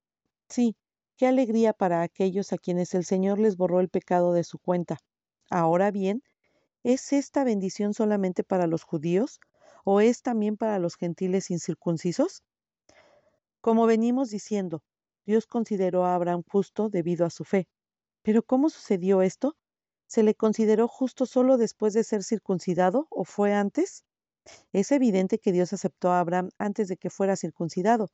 Sí, 0.49 0.77
qué 1.19 1.27
alegría 1.27 1.73
para 1.73 2.01
aquellos 2.01 2.51
a 2.53 2.57
quienes 2.57 2.95
el 2.95 3.05
Señor 3.05 3.37
les 3.37 3.57
borró 3.57 3.81
el 3.81 3.89
pecado 3.89 4.33
de 4.33 4.43
su 4.43 4.57
cuenta. 4.57 4.97
Ahora 5.51 5.91
bien, 5.91 6.23
¿Es 6.83 7.11
esta 7.11 7.43
bendición 7.43 7.93
solamente 7.93 8.45
para 8.45 8.65
los 8.65 8.83
judíos 8.83 9.41
o 9.83 9.99
es 9.99 10.21
también 10.21 10.55
para 10.55 10.79
los 10.79 10.95
gentiles 10.95 11.51
incircuncisos? 11.51 12.41
Como 13.59 13.85
venimos 13.85 14.29
diciendo, 14.29 14.81
Dios 15.25 15.45
consideró 15.45 16.05
a 16.05 16.15
Abraham 16.15 16.43
justo 16.47 16.87
debido 16.89 17.25
a 17.25 17.29
su 17.29 17.43
fe. 17.43 17.67
Pero 18.21 18.43
¿cómo 18.43 18.69
sucedió 18.69 19.21
esto? 19.21 19.57
¿Se 20.07 20.23
le 20.23 20.35
consideró 20.35 20.87
justo 20.87 21.25
solo 21.25 21.57
después 21.57 21.93
de 21.93 22.05
ser 22.05 22.23
circuncidado 22.23 23.07
o 23.09 23.25
fue 23.25 23.53
antes? 23.53 24.05
Es 24.71 24.93
evidente 24.93 25.37
que 25.37 25.51
Dios 25.51 25.73
aceptó 25.73 26.11
a 26.11 26.21
Abraham 26.21 26.49
antes 26.57 26.87
de 26.87 26.95
que 26.95 27.09
fuera 27.09 27.35
circuncidado. 27.35 28.09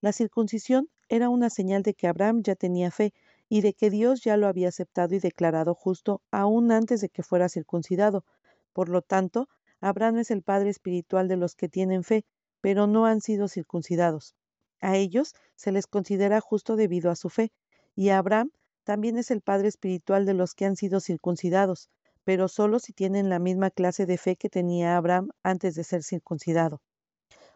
La 0.00 0.12
circuncisión 0.12 0.88
era 1.08 1.28
una 1.28 1.50
señal 1.50 1.82
de 1.82 1.94
que 1.94 2.06
Abraham 2.08 2.42
ya 2.42 2.54
tenía 2.54 2.90
fe 2.90 3.12
y 3.48 3.60
de 3.60 3.74
que 3.74 3.90
Dios 3.90 4.22
ya 4.22 4.36
lo 4.36 4.48
había 4.48 4.68
aceptado 4.68 5.14
y 5.14 5.18
declarado 5.18 5.74
justo 5.74 6.20
aún 6.30 6.72
antes 6.72 7.00
de 7.00 7.08
que 7.08 7.22
fuera 7.22 7.48
circuncidado. 7.48 8.24
Por 8.72 8.88
lo 8.88 9.02
tanto, 9.02 9.48
Abraham 9.80 10.18
es 10.18 10.30
el 10.30 10.42
padre 10.42 10.70
espiritual 10.70 11.28
de 11.28 11.36
los 11.36 11.54
que 11.54 11.68
tienen 11.68 12.02
fe, 12.02 12.24
pero 12.60 12.86
no 12.86 13.06
han 13.06 13.20
sido 13.20 13.48
circuncidados. 13.48 14.34
A 14.80 14.96
ellos 14.96 15.34
se 15.54 15.72
les 15.72 15.86
considera 15.86 16.40
justo 16.40 16.76
debido 16.76 17.10
a 17.10 17.16
su 17.16 17.28
fe, 17.30 17.52
y 17.94 18.10
Abraham 18.10 18.50
también 18.84 19.18
es 19.18 19.30
el 19.30 19.40
padre 19.40 19.68
espiritual 19.68 20.26
de 20.26 20.34
los 20.34 20.54
que 20.54 20.64
han 20.64 20.76
sido 20.76 21.00
circuncidados, 21.00 21.88
pero 22.24 22.48
solo 22.48 22.78
si 22.78 22.92
tienen 22.92 23.28
la 23.28 23.38
misma 23.38 23.70
clase 23.70 24.06
de 24.06 24.18
fe 24.18 24.36
que 24.36 24.48
tenía 24.48 24.96
Abraham 24.96 25.30
antes 25.42 25.74
de 25.74 25.84
ser 25.84 26.02
circuncidado. 26.02 26.80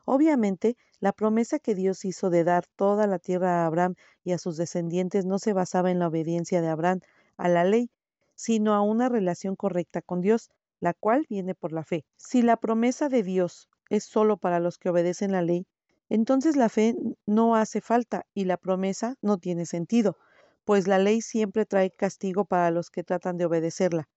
Obviamente, 0.05 0.77
la 1.01 1.13
promesa 1.13 1.59
que 1.59 1.75
Dios 1.75 2.05
hizo 2.05 2.31
de 2.31 2.45
dar 2.45 2.67
toda 2.77 3.07
la 3.07 3.19
tierra 3.19 3.63
a 3.63 3.67
Abraham 3.67 3.95
y 4.25 4.33
a 4.33 4.39
sus 4.39 4.57
descendientes 4.57 5.25
no 5.27 5.39
se 5.39 5.53
basaba 5.53 5.91
en 5.91 5.99
la 5.99 6.09
obediencia 6.09 6.61
de 6.61 6.69
Abraham 6.69 7.01
a 7.37 7.49
la 7.49 7.65
ley, 7.65 7.91
sino 8.35 8.75
a 8.75 8.81
una 8.83 9.09
relación 9.09 9.57
correcta 9.57 10.03
con 10.03 10.21
Dios, 10.21 10.51
la 10.81 10.95
cual 10.95 11.27
viene 11.29 11.55
por 11.55 11.73
la 11.73 11.85
fe. 11.85 12.05
Si 12.17 12.43
la 12.43 12.57
promesa 12.57 13.09
de 13.09 13.23
Dios 13.23 13.69
es 13.89 14.05
solo 14.05 14.37
para 14.37 14.61
los 14.61 14.79
que 14.79 14.89
obedecen 14.91 15.33
la 15.33 15.43
ley, 15.43 15.67
entonces 16.09 16.57
la 16.57 16.69
fe 16.69 16.95
no 17.27 17.55
hace 17.57 17.81
falta 17.81 18.27
y 18.35 18.45
la 18.45 18.57
promesa 18.57 19.17
no 19.23 19.39
tiene 19.39 19.65
sentido, 19.67 20.17
pues 20.65 20.87
la 20.89 20.99
ley 20.99 21.21
siempre 21.23 21.67
trae 21.67 21.91
castigo 21.91 22.45
para 22.45 22.71
los 22.71 22.91
que 22.91 23.05
tratan 23.05 23.37
de 23.37 23.45
obedecerla. 23.47 24.09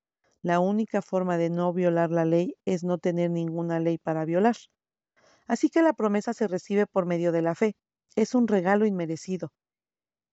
La 0.42 0.60
única 0.60 1.02
forma 1.02 1.38
de 1.38 1.50
no 1.50 1.74
violar 1.74 2.12
la 2.12 2.26
ley 2.26 2.56
es 2.66 2.84
no 2.84 2.98
tener 2.98 3.32
ninguna 3.32 3.80
ley 3.80 3.98
para 3.98 4.26
violar. 4.26 4.56
Así 5.48 5.70
que 5.70 5.82
la 5.82 5.94
promesa 5.94 6.34
se 6.34 6.48
recibe 6.48 6.88
por 6.88 7.06
medio 7.06 7.32
de 7.32 7.42
la 7.42 7.56
fe. 7.56 7.76
Es 8.16 8.36
un 8.36 8.48
regalo 8.48 8.86
inmerecido. 8.86 9.52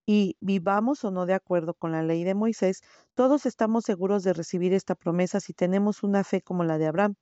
Y 0.07 0.37
vivamos 0.40 1.05
o 1.05 1.11
no 1.11 1.26
de 1.26 1.35
acuerdo 1.35 1.75
con 1.75 1.93
la 1.93 2.02
ley 2.02 2.25
de 2.25 2.35
Moisés, 2.35 2.81
todos 3.14 3.47
estamos 3.47 3.85
seguros 3.85 4.25
de 4.25 4.33
recibir 4.33 4.75
esta 4.75 4.95
promesa 4.95 5.40
si 5.40 5.55
tenemos 5.55 6.02
una 6.02 6.25
fe 6.25 6.43
como 6.43 6.64
la 6.64 6.79
de 6.79 6.87
Abraham, 6.87 7.14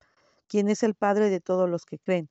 quien 0.47 0.69
es 0.69 0.83
el 0.83 0.95
padre 0.95 1.31
de 1.31 1.41
todos 1.41 1.69
los 1.69 1.85
que 1.85 1.99
creen. 1.99 2.31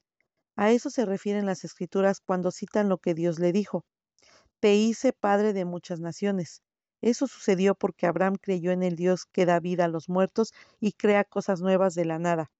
A 0.55 0.71
eso 0.71 0.89
se 0.89 1.05
refieren 1.05 1.45
las 1.45 1.63
escrituras 1.63 2.21
cuando 2.21 2.51
citan 2.51 2.89
lo 2.89 2.97
que 2.97 3.13
Dios 3.13 3.39
le 3.39 3.51
dijo. 3.51 3.85
Te 4.59 4.75
hice 4.75 5.13
padre 5.13 5.53
de 5.53 5.65
muchas 5.65 5.99
naciones. 5.99 6.61
Eso 7.01 7.27
sucedió 7.27 7.75
porque 7.75 8.07
Abraham 8.07 8.37
creyó 8.41 8.71
en 8.71 8.83
el 8.83 8.95
Dios 8.95 9.25
que 9.25 9.45
da 9.45 9.59
vida 9.59 9.85
a 9.85 9.89
los 9.89 10.09
muertos 10.09 10.53
y 10.79 10.93
crea 10.93 11.23
cosas 11.23 11.61
nuevas 11.61 11.93
de 11.93 12.05
la 12.05 12.19
nada. 12.19 12.51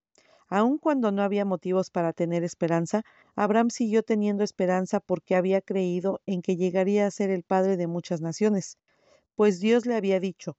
Aun 0.50 0.77
cuando 0.77 1.12
no 1.12 1.24
había 1.24 1.46
motivos 1.46 1.89
para 1.89 2.13
tener 2.13 2.44
esperanza, 2.44 3.04
Abraham 3.36 3.70
siguió 3.70 4.04
teniendo 4.04 4.44
esperanza 4.44 5.00
porque 5.00 5.36
había 5.36 5.62
creído 5.62 6.22
en 6.25 6.42
que 6.42 6.56
llegaría 6.56 7.06
a 7.06 7.12
ser 7.12 7.30
el 7.30 7.44
padre 7.44 7.77
de 7.77 7.88
muchas 7.88 8.22
naciones, 8.22 8.77
pues 9.36 9.60
Dios 9.60 9.86
le 9.86 9.96
había 9.96 10.20
dicho, 10.20 10.58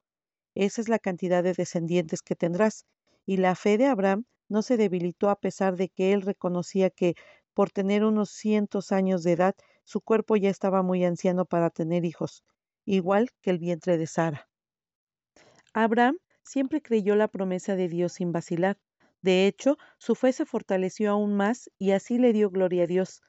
esa 0.54 0.80
es 0.80 0.88
la 0.88 0.98
cantidad 0.98 1.42
de 1.42 1.54
descendientes 1.54 2.22
que 2.22 2.36
tendrás, 2.36 2.84
y 3.26 3.38
la 3.38 3.54
fe 3.54 3.78
de 3.78 3.86
Abraham 3.86 4.24
no 4.48 4.62
se 4.62 4.76
debilitó 4.76 5.30
a 5.30 5.40
pesar 5.40 5.76
de 5.76 5.88
que 5.88 6.12
él 6.12 6.22
reconocía 6.22 6.90
que, 6.90 7.14
por 7.54 7.70
tener 7.70 8.04
unos 8.04 8.30
cientos 8.30 8.92
años 8.92 9.22
de 9.22 9.32
edad, 9.32 9.54
su 9.84 10.00
cuerpo 10.00 10.36
ya 10.36 10.50
estaba 10.50 10.82
muy 10.82 11.04
anciano 11.04 11.44
para 11.44 11.70
tener 11.70 12.04
hijos, 12.04 12.44
igual 12.84 13.30
que 13.40 13.50
el 13.50 13.58
vientre 13.58 13.98
de 13.98 14.06
Sara. 14.06 14.48
Abraham 15.72 16.18
siempre 16.42 16.82
creyó 16.82 17.16
la 17.16 17.28
promesa 17.28 17.76
de 17.76 17.88
Dios 17.88 18.12
sin 18.12 18.32
vacilar, 18.32 18.78
de 19.20 19.46
hecho, 19.46 19.78
su 19.98 20.14
fe 20.14 20.32
se 20.32 20.46
fortaleció 20.46 21.10
aún 21.10 21.34
más 21.34 21.70
y 21.78 21.90
así 21.90 22.18
le 22.18 22.32
dio 22.32 22.50
gloria 22.50 22.84
a 22.84 22.86
Dios. 22.86 23.20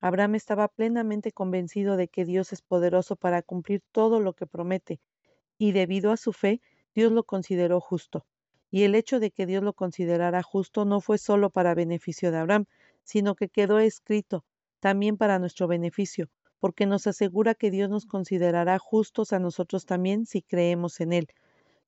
Abraham 0.00 0.34
estaba 0.34 0.68
plenamente 0.68 1.32
convencido 1.32 1.96
de 1.96 2.08
que 2.08 2.24
Dios 2.24 2.52
es 2.52 2.62
poderoso 2.62 3.16
para 3.16 3.42
cumplir 3.42 3.82
todo 3.92 4.20
lo 4.20 4.34
que 4.34 4.46
promete, 4.46 5.00
y 5.58 5.72
debido 5.72 6.12
a 6.12 6.16
su 6.16 6.32
fe, 6.32 6.60
Dios 6.94 7.12
lo 7.12 7.24
consideró 7.24 7.80
justo. 7.80 8.26
Y 8.70 8.82
el 8.82 8.94
hecho 8.94 9.20
de 9.20 9.30
que 9.30 9.46
Dios 9.46 9.62
lo 9.62 9.72
considerara 9.72 10.42
justo 10.42 10.84
no 10.84 11.00
fue 11.00 11.18
solo 11.18 11.50
para 11.50 11.74
beneficio 11.74 12.30
de 12.30 12.38
Abraham, 12.38 12.66
sino 13.02 13.34
que 13.34 13.48
quedó 13.48 13.78
escrito 13.78 14.44
también 14.80 15.16
para 15.16 15.38
nuestro 15.38 15.68
beneficio, 15.68 16.28
porque 16.58 16.86
nos 16.86 17.06
asegura 17.06 17.54
que 17.54 17.70
Dios 17.70 17.88
nos 17.90 18.06
considerará 18.06 18.78
justos 18.78 19.32
a 19.32 19.38
nosotros 19.38 19.86
también 19.86 20.26
si 20.26 20.42
creemos 20.42 21.00
en 21.00 21.12
Él, 21.12 21.28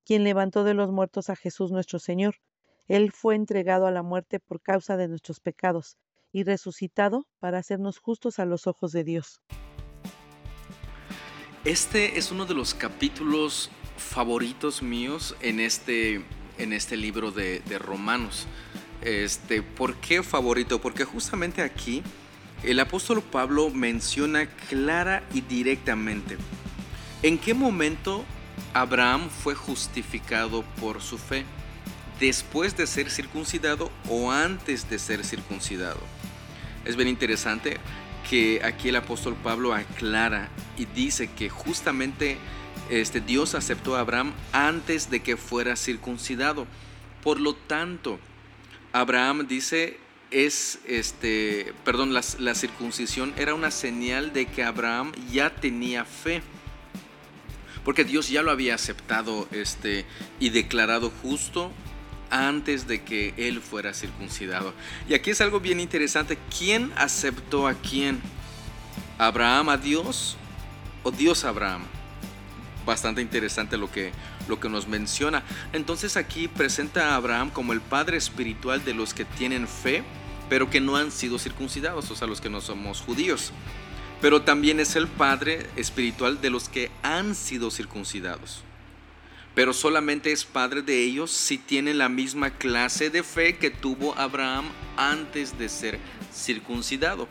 quien 0.05 0.25
levantó 0.25 0.65
de 0.65 0.75
los 0.75 0.93
muertos 0.93 1.31
a 1.31 1.37
Jesús 1.37 1.73
nuestro 1.73 1.99
Señor, 1.99 2.37
él 2.89 3.13
fue 3.13 3.35
entregado 3.35 3.87
a 3.87 3.91
la 3.91 4.03
muerte 4.03 4.41
por 4.41 4.61
causa 4.61 4.97
de 4.97 5.09
nuestros 5.09 5.41
pecados 5.41 5.97
y 6.33 6.45
resucitado 6.45 7.27
para 7.39 7.59
hacernos 7.59 7.99
justos 7.99 8.39
a 8.39 8.45
los 8.45 8.67
ojos 8.67 8.93
de 8.93 9.05
Dios. 9.05 9.41
Este 11.65 12.19
es 12.19 12.31
uno 12.31 12.47
de 12.47 12.55
los 12.55 12.75
capítulos 12.75 13.71
favoritos 13.97 14.83
míos 14.83 15.35
en 15.41 15.59
este, 15.59 16.25
en 16.59 16.73
este 16.73 16.97
libro 16.97 17.33
de, 17.33 17.61
de 17.61 17.79
Romanos. 17.79 18.47
Este, 19.03 19.63
¿Por 19.63 19.97
qué 19.97 20.23
favorito? 20.23 20.81
Porque 20.81 21.05
justamente 21.05 21.63
aquí 21.63 22.03
el 22.63 22.81
apóstol 22.81 23.23
Pablo 23.23 23.71
menciona 23.71 24.47
clara 24.69 25.23
y 25.33 25.41
directamente 25.41 26.37
en 27.23 27.39
qué 27.39 27.55
momento 27.55 28.25
Abraham 28.73 29.29
fue 29.29 29.55
justificado 29.55 30.63
por 30.81 31.03
su 31.03 31.19
fe 31.19 31.45
después 32.21 32.77
de 32.77 32.87
ser 32.87 33.11
circuncidado 33.11 33.91
o 34.09 34.31
antes 34.31 34.89
de 34.89 34.99
ser 34.99 35.25
circuncidado. 35.25 36.01
Es 36.85 36.97
bien 36.97 37.09
interesante 37.09 37.79
que 38.29 38.61
aquí 38.65 38.89
el 38.89 38.97
apóstol 38.97 39.37
Pablo 39.43 39.75
aclara 39.75 40.49
y 40.77 40.87
dice 40.87 41.31
que 41.31 41.49
justamente 41.49 42.39
este 42.91 43.21
Dios 43.21 43.55
aceptó 43.55 43.97
a 43.97 44.01
Abraham 44.01 44.33
antes 44.53 45.11
de 45.11 45.21
que 45.21 45.37
fuera 45.37 45.77
circuncidado. 45.77 46.67
Por 47.23 47.41
lo 47.41 47.55
tanto, 47.55 48.19
Abraham 48.93 49.47
dice 49.49 49.99
es 50.31 50.81
este, 50.87 51.73
perdón, 51.85 52.13
la, 52.13 52.23
la 52.41 52.55
circuncisión 52.57 53.33
era 53.37 53.55
una 53.55 53.71
señal 53.71 54.33
de 54.33 54.47
que 54.47 54.65
Abraham 54.65 55.13
ya 55.31 55.55
tenía 55.55 56.05
fe 56.05 56.43
porque 57.87 58.03
Dios 58.03 58.29
ya 58.29 58.43
lo 58.43 58.51
había 58.51 58.75
aceptado 58.75 59.47
este, 59.53 60.05
y 60.41 60.51
declarado 60.51 61.13
justo 61.23 61.71
antes 62.37 62.87
de 62.87 63.03
que 63.03 63.35
él 63.37 63.61
fuera 63.61 63.95
circuncidado. 63.95 64.75
Y 65.09 65.15
aquí 65.15 65.31
es 65.31 65.41
algo 65.41 65.61
bien 65.61 65.81
interesante. 65.81 66.39
¿Quién 66.57 66.93
aceptó 66.97 67.67
a 67.67 67.75
quién? 67.75 68.21
¿Abraham 69.19 69.71
a 69.71 69.77
Dios 69.77 70.37
o 71.03 71.11
Dios 71.11 71.45
a 71.45 71.49
Abraham? 71.49 71.85
bastante 72.87 73.21
interesante 73.21 73.77
lo 73.77 73.91
que, 73.91 74.13
lo 74.49 74.59
que 74.59 74.71
nos 74.71 74.87
menciona. 74.87 75.43
Entonces 75.75 76.17
aquí 76.17 76.49
presenta 76.49 77.11
a 77.11 77.17
Abraham 77.17 77.51
como 77.51 77.75
el 77.75 77.83
padre 77.83 78.17
espiritual 78.17 78.83
de 78.85 78.95
los 78.95 79.13
que 79.13 79.27
tienen 79.27 79.69
fe, 79.69 80.03
pero 80.49 80.71
que 80.71 80.81
no 80.81 80.97
han 80.97 81.11
sido 81.11 81.39
circuncidados, 81.39 82.11
o 82.11 82.17
sea, 82.17 82.29
los 82.29 82.41
que 82.41 82.49
no 82.49 82.63
somos 82.63 83.03
judíos. 83.03 83.53
Pero 84.23 84.43
también 84.43 84.81
es 84.81 84.97
el 84.97 85.09
padre 85.09 85.67
espiritual 85.77 86.41
de 86.41 86.49
los 86.49 86.71
que 86.71 86.91
han 87.03 87.35
sido 87.35 87.71
circuncidados. 87.71 88.63
Pero 89.57 89.73
solamente 89.73 90.33
es 90.33 90.45
padre 90.45 90.83
de 90.83 91.03
ellos 91.03 91.31
si 91.31 91.57
tienen 91.57 91.97
la 91.97 92.11
misma 92.11 92.51
clase 92.51 93.09
de 93.09 93.23
fe 93.23 93.57
que 93.57 93.71
tuvo 93.71 94.15
Abraham 94.19 94.67
antes 94.99 95.59
de 95.59 95.71
ser 95.71 95.99
circuncidado. 96.31 97.27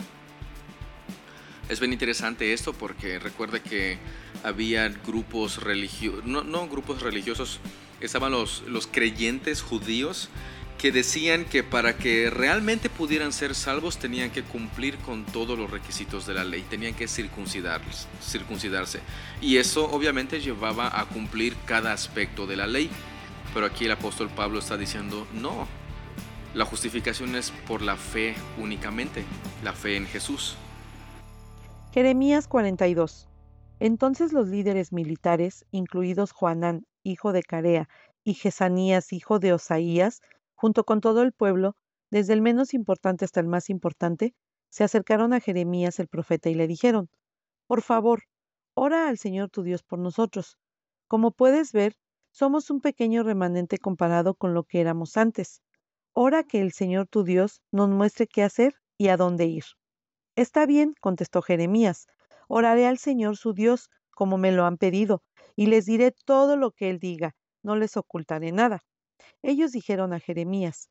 Es 1.69 1.79
bien 1.79 1.93
interesante 1.93 2.51
esto 2.51 2.73
porque 2.73 3.19
recuerda 3.19 3.61
que 3.61 3.99
había 4.43 4.89
grupos 4.89 5.61
religiosos, 5.61 6.25
no, 6.25 6.43
no, 6.43 6.67
grupos 6.67 7.03
religiosos, 7.03 7.59
estaban 8.01 8.31
los, 8.31 8.63
los 8.63 8.87
creyentes 8.87 9.61
judíos 9.61 10.29
que 10.77 10.91
decían 10.91 11.45
que 11.45 11.63
para 11.63 11.97
que 11.97 12.29
realmente 12.29 12.89
pudieran 12.89 13.31
ser 13.31 13.55
salvos 13.55 13.97
tenían 13.97 14.29
que 14.31 14.43
cumplir 14.43 14.97
con 14.97 15.25
todos 15.25 15.57
los 15.57 15.71
requisitos 15.71 16.25
de 16.25 16.33
la 16.33 16.43
ley, 16.43 16.63
tenían 16.69 16.93
que 16.93 17.07
circuncidarse. 17.07 18.99
Y 19.41 19.57
eso 19.57 19.89
obviamente 19.89 20.41
llevaba 20.41 20.99
a 20.99 21.05
cumplir 21.05 21.55
cada 21.65 21.93
aspecto 21.93 22.45
de 22.45 22.57
la 22.57 22.67
ley. 22.67 22.89
Pero 23.53 23.65
aquí 23.67 23.85
el 23.85 23.91
apóstol 23.91 24.29
Pablo 24.29 24.59
está 24.59 24.75
diciendo, 24.75 25.25
no, 25.33 25.67
la 26.53 26.65
justificación 26.65 27.35
es 27.35 27.51
por 27.67 27.81
la 27.81 27.95
fe 27.95 28.35
únicamente, 28.57 29.23
la 29.63 29.71
fe 29.73 29.95
en 29.95 30.05
Jesús. 30.07 30.57
Jeremías 31.93 32.47
42. 32.47 33.29
Entonces 33.79 34.33
los 34.33 34.49
líderes 34.49 34.91
militares, 34.91 35.65
incluidos 35.71 36.33
Juanán, 36.33 36.85
hijo 37.03 37.31
de 37.31 37.43
Carea, 37.43 37.87
y 38.25 38.33
Jesanías, 38.33 39.13
hijo 39.13 39.39
de 39.39 39.53
Osaías, 39.53 40.21
junto 40.55 40.83
con 40.83 41.01
todo 41.01 41.21
el 41.21 41.31
pueblo, 41.31 41.75
desde 42.09 42.33
el 42.33 42.41
menos 42.41 42.73
importante 42.73 43.25
hasta 43.25 43.39
el 43.39 43.47
más 43.47 43.69
importante, 43.69 44.33
se 44.69 44.83
acercaron 44.83 45.33
a 45.33 45.39
Jeremías 45.39 45.99
el 45.99 46.07
profeta 46.07 46.49
y 46.49 46.55
le 46.55 46.67
dijeron, 46.67 47.09
Por 47.67 47.81
favor, 47.81 48.23
ora 48.73 49.07
al 49.07 49.17
Señor 49.17 49.49
tu 49.49 49.63
Dios 49.63 49.83
por 49.83 49.99
nosotros. 49.99 50.57
Como 51.07 51.31
puedes 51.31 51.71
ver, 51.71 51.95
somos 52.31 52.69
un 52.69 52.81
pequeño 52.81 53.23
remanente 53.23 53.77
comparado 53.77 54.35
con 54.35 54.53
lo 54.53 54.63
que 54.63 54.81
éramos 54.81 55.17
antes. 55.17 55.61
Ora 56.13 56.43
que 56.43 56.61
el 56.61 56.71
Señor 56.71 57.07
tu 57.07 57.23
Dios 57.23 57.61
nos 57.71 57.89
muestre 57.89 58.27
qué 58.27 58.43
hacer 58.43 58.75
y 58.97 59.09
a 59.09 59.17
dónde 59.17 59.45
ir. 59.45 59.63
Está 60.35 60.65
bien, 60.65 60.95
contestó 60.99 61.41
Jeremías, 61.41 62.07
oraré 62.47 62.87
al 62.87 62.97
Señor 62.97 63.37
su 63.37 63.53
Dios, 63.53 63.89
como 64.11 64.37
me 64.37 64.51
lo 64.51 64.65
han 64.65 64.77
pedido, 64.77 65.23
y 65.55 65.67
les 65.67 65.85
diré 65.85 66.11
todo 66.11 66.57
lo 66.57 66.71
que 66.71 66.89
él 66.89 66.99
diga, 66.99 67.35
no 67.63 67.75
les 67.75 67.95
ocultaré 67.95 68.51
nada. 68.51 68.83
Ellos 69.47 69.71
dijeron 69.73 70.11
a 70.11 70.19
Jeremías, 70.19 70.89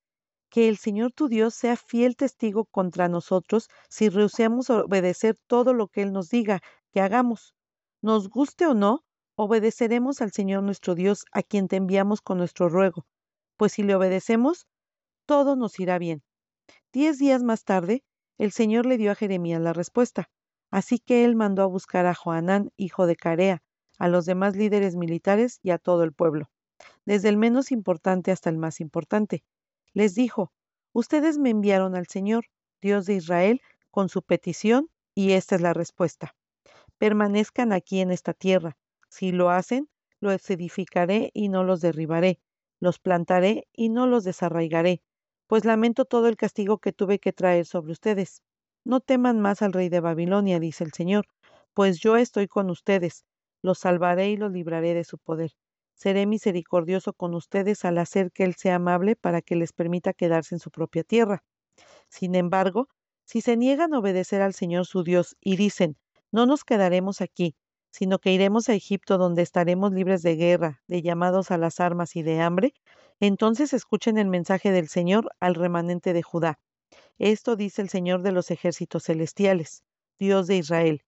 que 0.49 0.69
el 0.69 0.77
Señor 0.77 1.11
tu 1.11 1.27
Dios 1.27 1.57
sea 1.57 1.77
fiel 1.77 2.15
testigo 2.15 2.67
contra 2.67 3.09
nosotros 3.09 3.69
si 3.89 4.09
rehusamos 4.09 4.71
obedecer 4.71 5.37
todo 5.49 5.75
lo 5.75 5.89
que 5.89 6.03
Él 6.03 6.13
nos 6.13 6.29
diga 6.29 6.61
que 6.93 7.01
hagamos. 7.01 7.53
Nos 8.01 8.29
guste 8.29 8.69
o 8.69 8.75
no, 8.75 9.05
obedeceremos 9.35 10.21
al 10.21 10.31
Señor 10.31 10.63
nuestro 10.63 10.95
Dios, 10.95 11.25
a 11.33 11.43
quien 11.43 11.67
te 11.67 11.75
enviamos 11.75 12.21
con 12.21 12.39
nuestro 12.39 12.69
ruego, 12.69 13.05
pues 13.57 13.73
si 13.73 13.83
le 13.83 13.97
obedecemos, 13.97 14.69
todo 15.27 15.57
nos 15.57 15.81
irá 15.81 15.99
bien. 15.99 16.23
Diez 16.93 17.19
días 17.19 17.43
más 17.43 17.65
tarde, 17.65 18.05
el 18.39 18.53
Señor 18.53 18.87
le 18.87 18.99
dio 18.99 19.11
a 19.11 19.17
Jeremías 19.17 19.61
la 19.61 19.73
respuesta. 19.73 20.31
Así 20.71 21.01
que 21.01 21.25
él 21.25 21.35
mandó 21.35 21.63
a 21.63 21.67
buscar 21.67 22.07
a 22.07 22.15
Joanán, 22.15 22.71
hijo 22.77 23.09
de 23.09 23.17
Carea, 23.17 23.65
a 23.99 24.07
los 24.07 24.27
demás 24.27 24.55
líderes 24.55 24.95
militares 24.95 25.59
y 25.61 25.71
a 25.71 25.79
todo 25.79 26.05
el 26.05 26.13
pueblo, 26.13 26.49
desde 27.05 27.29
el 27.29 27.37
menos 27.37 27.73
importante 27.73 28.33
hasta 28.33 28.51
el 28.51 28.59
más 28.59 28.81
importante. 28.81 29.45
Les 29.93 30.15
dijo, 30.15 30.53
Ustedes 30.93 31.39
me 31.39 31.51
enviaron 31.51 31.95
al 31.97 32.07
Señor, 32.07 32.47
Dios 32.81 33.07
de 33.07 33.15
Israel, 33.15 33.61
con 33.91 34.09
su 34.09 34.23
petición, 34.23 34.89
y 35.15 35.33
esta 35.33 35.57
es 35.57 35.61
la 35.61 35.73
respuesta. 35.73 36.35
Permanezcan 36.99 37.73
aquí 37.73 38.01
en 38.01 38.11
esta 38.11 38.33
tierra. 38.33 38.77
Si 39.09 39.33
lo 39.33 39.51
hacen, 39.51 39.89
los 40.21 40.49
edificaré 40.51 41.31
y 41.35 41.49
no 41.49 41.65
los 41.65 41.81
derribaré. 41.81 42.41
Los 42.81 42.99
plantaré 42.99 43.67
y 43.73 43.89
no 43.89 44.07
los 44.07 44.25
desarraigaré 44.25 45.03
pues 45.47 45.65
lamento 45.65 46.05
todo 46.05 46.29
el 46.29 46.37
castigo 46.37 46.79
que 46.79 46.93
tuve 46.93 47.19
que 47.19 47.33
traer 47.33 47.67
sobre 47.67 47.93
ustedes. 47.93 48.43
No 48.85 49.01
teman 49.01 49.41
más 49.41 49.63
al 49.63 49.73
rey 49.73 49.89
de 49.89 50.01
Babilonia, 50.01 50.59
dice 50.61 50.85
el 50.85 50.93
Señor, 50.93 51.27
pues 51.75 52.01
yo 52.01 52.17
estoy 52.17 52.49
con 52.49 52.71
ustedes, 52.71 53.25
los 53.63 53.79
salvaré 53.79 54.31
y 54.31 54.37
los 54.37 54.53
libraré 54.53 54.95
de 54.95 55.05
su 55.05 55.19
poder. 55.19 55.53
Seré 55.95 56.27
misericordioso 56.27 57.13
con 57.13 57.35
ustedes 57.35 57.85
al 57.85 57.99
hacer 57.99 58.31
que 58.33 58.45
Él 58.45 58.55
sea 58.55 58.77
amable 58.77 59.17
para 59.17 59.43
que 59.43 59.57
les 59.57 59.73
permita 59.73 60.13
quedarse 60.13 60.55
en 60.55 60.59
su 60.59 60.71
propia 60.71 61.05
tierra. 61.05 61.43
Sin 62.09 62.35
embargo, 62.35 62.89
si 63.25 63.41
se 63.41 63.57
niegan 63.57 63.95
a 63.95 63.99
obedecer 63.99 64.43
al 64.43 64.55
Señor 64.55 64.87
su 64.87 65.03
Dios 65.03 65.37
y 65.41 65.57
dicen, 65.57 65.97
no 66.31 66.47
nos 66.47 66.65
quedaremos 66.65 67.21
aquí, 67.21 67.57
sino 67.91 68.19
que 68.19 68.33
iremos 68.33 68.69
a 68.69 68.75
Egipto 68.75 69.19
donde 69.19 69.43
estaremos 69.43 69.93
libres 69.93 70.23
de 70.23 70.37
guerra, 70.37 70.83
de 70.89 71.01
llamados 71.01 71.51
a 71.51 71.59
las 71.59 71.81
armas 71.81 72.17
y 72.17 72.23
de 72.23 72.41
hambre, 72.41 72.75
entonces 73.21 73.73
escuchen 73.73 74.19
el 74.19 74.29
mensaje 74.29 74.73
del 74.73 74.89
Señor 74.89 75.31
al 75.39 75.55
remanente 75.55 76.13
de 76.13 76.23
Judá. 76.23 76.59
Esto 77.19 77.55
dice 77.55 77.83
el 77.83 77.89
Señor 77.89 78.23
de 78.23 78.33
los 78.33 78.51
ejércitos 78.51 79.05
celestiales, 79.05 79.85
Dios 80.19 80.49
de 80.49 80.57
Israel. 80.57 81.03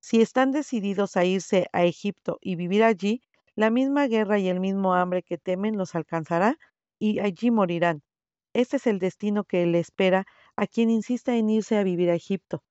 Si 0.00 0.20
están 0.20 0.50
decididos 0.50 1.16
a 1.16 1.24
irse 1.24 1.68
a 1.72 1.84
Egipto 1.84 2.38
y 2.40 2.56
vivir 2.56 2.82
allí, 2.82 3.22
la 3.56 3.70
misma 3.70 4.06
guerra 4.06 4.38
y 4.38 4.48
el 4.48 4.60
mismo 4.60 4.94
hambre 4.94 5.22
que 5.22 5.38
temen 5.38 5.76
los 5.76 5.94
alcanzará 5.94 6.56
y 6.98 7.20
allí 7.20 7.50
morirán. 7.50 8.02
Este 8.54 8.76
es 8.76 8.86
el 8.86 8.98
destino 8.98 9.44
que 9.44 9.64
le 9.66 9.78
espera 9.78 10.26
a 10.56 10.66
quien 10.66 10.90
insista 10.90 11.36
en 11.36 11.50
irse 11.50 11.76
a 11.76 11.84
vivir 11.84 12.10
a 12.10 12.14
Egipto. 12.14 12.62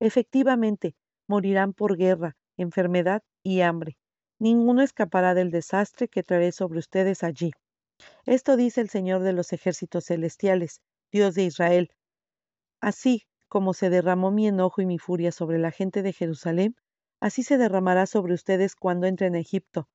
Efectivamente, 0.00 0.94
morirán 1.26 1.72
por 1.72 1.96
guerra, 1.96 2.36
enfermedad 2.56 3.22
y 3.42 3.60
hambre. 3.62 3.96
Ninguno 4.38 4.82
escapará 4.82 5.34
del 5.34 5.50
desastre 5.50 6.08
que 6.08 6.22
traeré 6.22 6.52
sobre 6.52 6.78
ustedes 6.78 7.22
allí. 7.22 7.52
Esto 8.26 8.56
dice 8.56 8.80
el 8.80 8.90
Señor 8.90 9.22
de 9.22 9.32
los 9.32 9.52
ejércitos 9.52 10.06
celestiales, 10.06 10.80
Dios 11.12 11.34
de 11.34 11.44
Israel. 11.44 11.90
Así 12.80 13.22
como 13.48 13.72
se 13.72 13.88
derramó 13.88 14.30
mi 14.30 14.48
enojo 14.48 14.82
y 14.82 14.86
mi 14.86 14.98
furia 14.98 15.32
sobre 15.32 15.58
la 15.58 15.70
gente 15.70 16.02
de 16.02 16.12
Jerusalén, 16.12 16.74
así 17.20 17.42
se 17.42 17.56
derramará 17.56 18.06
sobre 18.06 18.34
ustedes 18.34 18.74
cuando 18.74 19.06
entren 19.06 19.34
a 19.36 19.38
Egipto. 19.38 19.88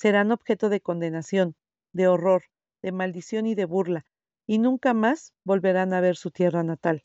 Serán 0.00 0.32
objeto 0.32 0.68
de 0.68 0.80
condenación, 0.80 1.56
de 1.92 2.08
horror, 2.08 2.44
de 2.82 2.92
maldición 2.92 3.46
y 3.46 3.54
de 3.54 3.64
burla, 3.64 4.06
y 4.46 4.58
nunca 4.58 4.94
más 4.94 5.34
volverán 5.44 5.92
a 5.92 6.00
ver 6.00 6.16
su 6.16 6.30
tierra 6.30 6.62
natal. 6.62 7.04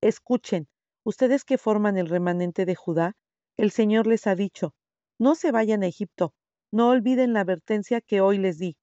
Escuchen, 0.00 0.66
ustedes 1.04 1.44
que 1.44 1.58
forman 1.58 1.96
el 1.96 2.08
remanente 2.08 2.66
de 2.66 2.74
Judá, 2.74 3.16
el 3.56 3.70
Señor 3.70 4.06
les 4.06 4.26
ha 4.26 4.34
dicho, 4.34 4.74
no 5.18 5.36
se 5.36 5.52
vayan 5.52 5.82
a 5.84 5.86
Egipto, 5.86 6.34
no 6.72 6.88
olviden 6.88 7.32
la 7.34 7.40
advertencia 7.40 8.00
que 8.00 8.20
hoy 8.20 8.38
les 8.38 8.58
di 8.58 8.76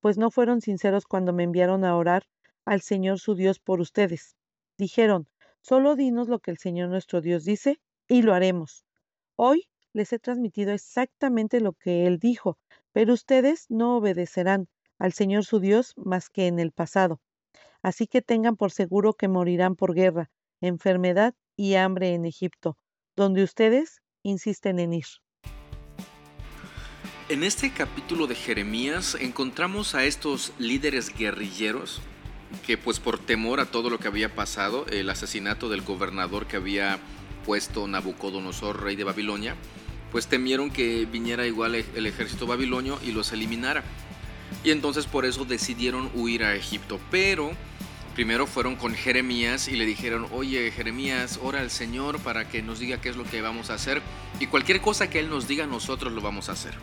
pues 0.00 0.18
no 0.18 0.30
fueron 0.30 0.60
sinceros 0.60 1.06
cuando 1.06 1.32
me 1.32 1.44
enviaron 1.44 1.84
a 1.84 1.96
orar 1.96 2.24
al 2.64 2.80
Señor 2.80 3.18
su 3.18 3.34
Dios 3.34 3.58
por 3.58 3.80
ustedes. 3.80 4.36
Dijeron, 4.78 5.28
solo 5.60 5.94
dinos 5.94 6.28
lo 6.28 6.38
que 6.40 6.50
el 6.50 6.58
Señor 6.58 6.88
nuestro 6.88 7.20
Dios 7.20 7.44
dice 7.44 7.80
y 8.08 8.22
lo 8.22 8.34
haremos. 8.34 8.84
Hoy 9.36 9.68
les 9.92 10.12
he 10.12 10.18
transmitido 10.18 10.72
exactamente 10.72 11.60
lo 11.60 11.72
que 11.72 12.06
Él 12.06 12.18
dijo, 12.18 12.58
pero 12.92 13.14
ustedes 13.14 13.66
no 13.68 13.96
obedecerán 13.96 14.68
al 14.98 15.12
Señor 15.12 15.44
su 15.44 15.60
Dios 15.60 15.94
más 15.96 16.28
que 16.28 16.46
en 16.46 16.58
el 16.58 16.72
pasado. 16.72 17.20
Así 17.82 18.06
que 18.06 18.22
tengan 18.22 18.56
por 18.56 18.70
seguro 18.70 19.14
que 19.14 19.28
morirán 19.28 19.74
por 19.74 19.94
guerra, 19.94 20.30
enfermedad 20.60 21.34
y 21.56 21.74
hambre 21.74 22.14
en 22.14 22.26
Egipto, 22.26 22.76
donde 23.16 23.42
ustedes 23.42 24.02
insisten 24.22 24.78
en 24.78 24.94
ir. 24.94 25.06
En 27.28 27.44
este 27.44 27.72
capítulo 27.72 28.26
de 28.26 28.34
Jeremías 28.34 29.16
encontramos 29.20 29.94
a 29.94 30.04
estos 30.04 30.52
líderes 30.58 31.16
guerrilleros 31.16 32.02
que 32.66 32.76
pues 32.76 32.98
por 32.98 33.18
temor 33.18 33.60
a 33.60 33.66
todo 33.66 33.88
lo 33.88 33.98
que 33.98 34.08
había 34.08 34.34
pasado, 34.34 34.84
el 34.86 35.08
asesinato 35.08 35.68
del 35.68 35.82
gobernador 35.82 36.46
que 36.46 36.56
había 36.56 36.98
puesto 37.44 37.86
Nabucodonosor, 37.86 38.82
rey 38.82 38.96
de 38.96 39.04
Babilonia, 39.04 39.56
pues 40.12 40.26
temieron 40.26 40.70
que 40.70 41.06
viniera 41.06 41.46
igual 41.46 41.74
el 41.74 42.06
ejército 42.06 42.46
babilonio 42.46 42.98
y 43.04 43.12
los 43.12 43.32
eliminara. 43.32 43.84
Y 44.64 44.70
entonces 44.70 45.06
por 45.06 45.24
eso 45.24 45.44
decidieron 45.44 46.10
huir 46.14 46.44
a 46.44 46.54
Egipto. 46.54 46.98
Pero 47.10 47.52
primero 48.14 48.46
fueron 48.46 48.76
con 48.76 48.94
Jeremías 48.94 49.68
y 49.68 49.76
le 49.76 49.86
dijeron, 49.86 50.26
oye 50.32 50.70
Jeremías, 50.72 51.38
ora 51.42 51.60
al 51.60 51.70
Señor 51.70 52.18
para 52.20 52.48
que 52.48 52.62
nos 52.62 52.78
diga 52.78 53.00
qué 53.00 53.08
es 53.08 53.16
lo 53.16 53.24
que 53.24 53.40
vamos 53.40 53.70
a 53.70 53.74
hacer. 53.74 54.02
Y 54.40 54.46
cualquier 54.46 54.80
cosa 54.80 55.08
que 55.08 55.20
Él 55.20 55.30
nos 55.30 55.48
diga, 55.48 55.66
nosotros 55.66 56.12
lo 56.12 56.20
vamos 56.20 56.48
a 56.48 56.52
hacer. 56.52 56.74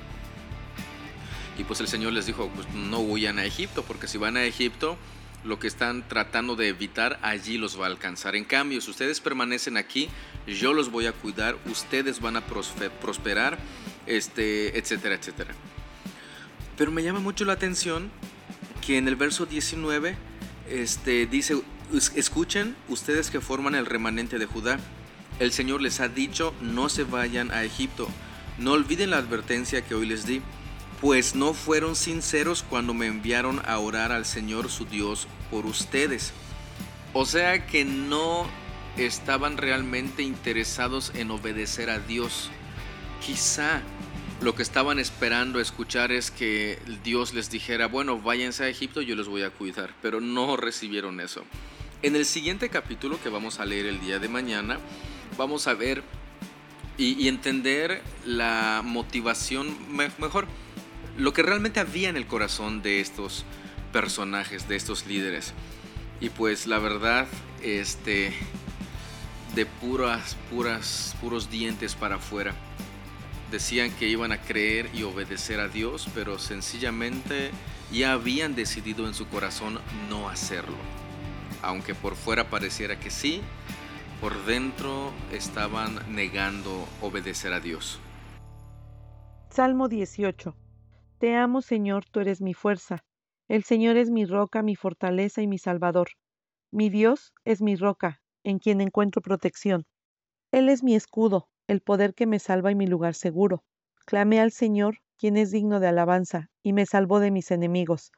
Y 1.57 1.63
pues 1.63 1.79
el 1.79 1.87
Señor 1.87 2.13
les 2.13 2.25
dijo, 2.27 2.49
pues 2.55 2.67
no 2.73 2.99
huyan 2.99 3.39
a 3.39 3.45
Egipto, 3.45 3.83
porque 3.83 4.07
si 4.07 4.17
van 4.17 4.37
a 4.37 4.43
Egipto, 4.45 4.97
lo 5.47 5.59
que 5.59 5.67
están 5.67 6.07
tratando 6.07 6.55
de 6.55 6.67
evitar 6.67 7.19
allí 7.21 7.57
los 7.57 7.79
va 7.79 7.85
a 7.85 7.89
alcanzar. 7.89 8.35
En 8.35 8.43
cambio, 8.43 8.81
si 8.81 8.91
ustedes 8.91 9.21
permanecen 9.21 9.77
aquí, 9.77 10.09
yo 10.45 10.73
los 10.73 10.91
voy 10.91 11.07
a 11.07 11.13
cuidar, 11.13 11.57
ustedes 11.65 12.19
van 12.19 12.37
a 12.37 12.45
prosperar, 12.45 13.57
este, 14.05 14.77
etcétera, 14.77 15.15
etcétera. 15.15 15.53
Pero 16.77 16.91
me 16.91 17.01
llama 17.01 17.19
mucho 17.19 17.45
la 17.45 17.53
atención 17.53 18.11
que 18.85 18.97
en 18.97 19.07
el 19.07 19.15
verso 19.15 19.45
19 19.45 20.15
este, 20.69 21.25
dice, 21.25 21.61
escuchen 22.15 22.75
ustedes 22.89 23.31
que 23.31 23.41
forman 23.41 23.75
el 23.75 23.85
remanente 23.85 24.37
de 24.37 24.45
Judá. 24.45 24.79
El 25.39 25.51
Señor 25.51 25.81
les 25.81 25.99
ha 25.99 26.07
dicho, 26.07 26.53
no 26.61 26.89
se 26.89 27.03
vayan 27.03 27.51
a 27.51 27.63
Egipto. 27.63 28.07
No 28.57 28.73
olviden 28.73 29.11
la 29.11 29.17
advertencia 29.17 29.83
que 29.83 29.95
hoy 29.95 30.07
les 30.07 30.25
di, 30.25 30.41
pues 31.01 31.35
no 31.35 31.53
fueron 31.53 31.95
sinceros 31.95 32.63
cuando 32.63 32.93
me 32.93 33.07
enviaron 33.07 33.61
a 33.65 33.77
orar 33.79 34.11
al 34.11 34.25
Señor 34.25 34.69
su 34.69 34.85
Dios 34.85 35.27
por 35.51 35.65
ustedes. 35.65 36.33
O 37.13 37.25
sea 37.25 37.65
que 37.65 37.85
no 37.85 38.47
estaban 38.97 39.57
realmente 39.57 40.23
interesados 40.23 41.11
en 41.15 41.31
obedecer 41.31 41.89
a 41.89 41.99
Dios. 41.99 42.49
Quizá 43.25 43.81
lo 44.41 44.55
que 44.55 44.63
estaban 44.63 44.99
esperando 44.99 45.59
escuchar 45.59 46.11
es 46.11 46.31
que 46.31 46.79
Dios 47.03 47.33
les 47.33 47.49
dijera, 47.49 47.87
bueno, 47.87 48.19
váyanse 48.19 48.63
a 48.63 48.69
Egipto, 48.69 49.01
yo 49.01 49.15
los 49.15 49.27
voy 49.27 49.43
a 49.43 49.49
cuidar, 49.49 49.93
pero 50.01 50.21
no 50.21 50.57
recibieron 50.57 51.19
eso. 51.19 51.43
En 52.03 52.15
el 52.15 52.25
siguiente 52.25 52.69
capítulo 52.69 53.19
que 53.21 53.29
vamos 53.29 53.59
a 53.59 53.65
leer 53.65 53.87
el 53.87 53.99
día 53.99 54.19
de 54.19 54.29
mañana, 54.29 54.77
vamos 55.37 55.67
a 55.67 55.73
ver 55.73 56.03
y, 56.97 57.27
entender 57.27 58.01
la 58.25 58.81
motivación, 58.83 59.75
mejor, 59.95 60.47
lo 61.17 61.33
que 61.33 61.43
realmente 61.43 61.79
había 61.79 62.09
en 62.09 62.17
el 62.17 62.27
corazón 62.27 62.81
de 62.81 62.99
estos 62.99 63.45
personajes, 63.91 64.67
de 64.67 64.75
estos 64.75 65.05
líderes. 65.07 65.53
Y 66.19 66.29
pues 66.29 66.67
la 66.67 66.79
verdad, 66.79 67.27
este, 67.61 68.33
de 69.55 69.65
puras, 69.65 70.37
puras, 70.49 71.15
puros 71.21 71.49
dientes 71.49 71.95
para 71.95 72.15
afuera 72.15 72.53
decían 73.51 73.91
que 73.91 74.07
iban 74.07 74.31
a 74.31 74.41
creer 74.41 74.89
y 74.93 75.03
obedecer 75.03 75.59
a 75.59 75.67
Dios, 75.67 76.09
pero 76.13 76.37
sencillamente 76.37 77.51
ya 77.91 78.13
habían 78.13 78.55
decidido 78.55 79.07
en 79.07 79.13
su 79.13 79.27
corazón 79.27 79.79
no 80.09 80.29
hacerlo. 80.29 80.75
Aunque 81.61 81.95
por 81.95 82.15
fuera 82.15 82.49
pareciera 82.49 82.99
que 82.99 83.09
sí, 83.09 83.41
por 84.21 84.45
dentro 84.45 85.11
estaban 85.31 85.99
negando 86.13 86.87
obedecer 87.01 87.53
a 87.53 87.59
Dios. 87.59 87.99
Salmo 89.49 89.87
18. 89.87 90.55
Te 91.19 91.35
amo, 91.35 91.63
Señor, 91.63 92.05
tú 92.05 92.19
eres 92.19 92.41
mi 92.41 92.53
fuerza. 92.53 93.03
El 93.47 93.63
Señor 93.63 93.97
es 93.97 94.11
mi 94.11 94.25
roca, 94.25 94.61
mi 94.61 94.75
fortaleza 94.75 95.41
y 95.41 95.47
mi 95.47 95.57
salvador. 95.57 96.09
Mi 96.71 96.89
Dios 96.89 97.33
es 97.43 97.59
mi 97.59 97.75
roca, 97.75 98.21
en 98.43 98.59
quien 98.59 98.81
encuentro 98.81 99.23
protección. 99.23 99.87
Él 100.51 100.69
es 100.69 100.83
mi 100.83 100.95
escudo, 100.95 101.49
el 101.65 101.81
poder 101.81 102.13
que 102.13 102.27
me 102.27 102.37
salva 102.37 102.71
y 102.71 102.75
mi 102.75 102.85
lugar 102.85 103.15
seguro. 103.15 103.63
Clamé 104.05 104.39
al 104.39 104.51
Señor, 104.51 104.99
quien 105.17 105.37
es 105.37 105.49
digno 105.49 105.79
de 105.79 105.87
alabanza, 105.87 106.51
y 106.61 106.73
me 106.73 106.85
salvó 106.85 107.19
de 107.19 107.31
mis 107.31 107.49
enemigos. 107.49 108.11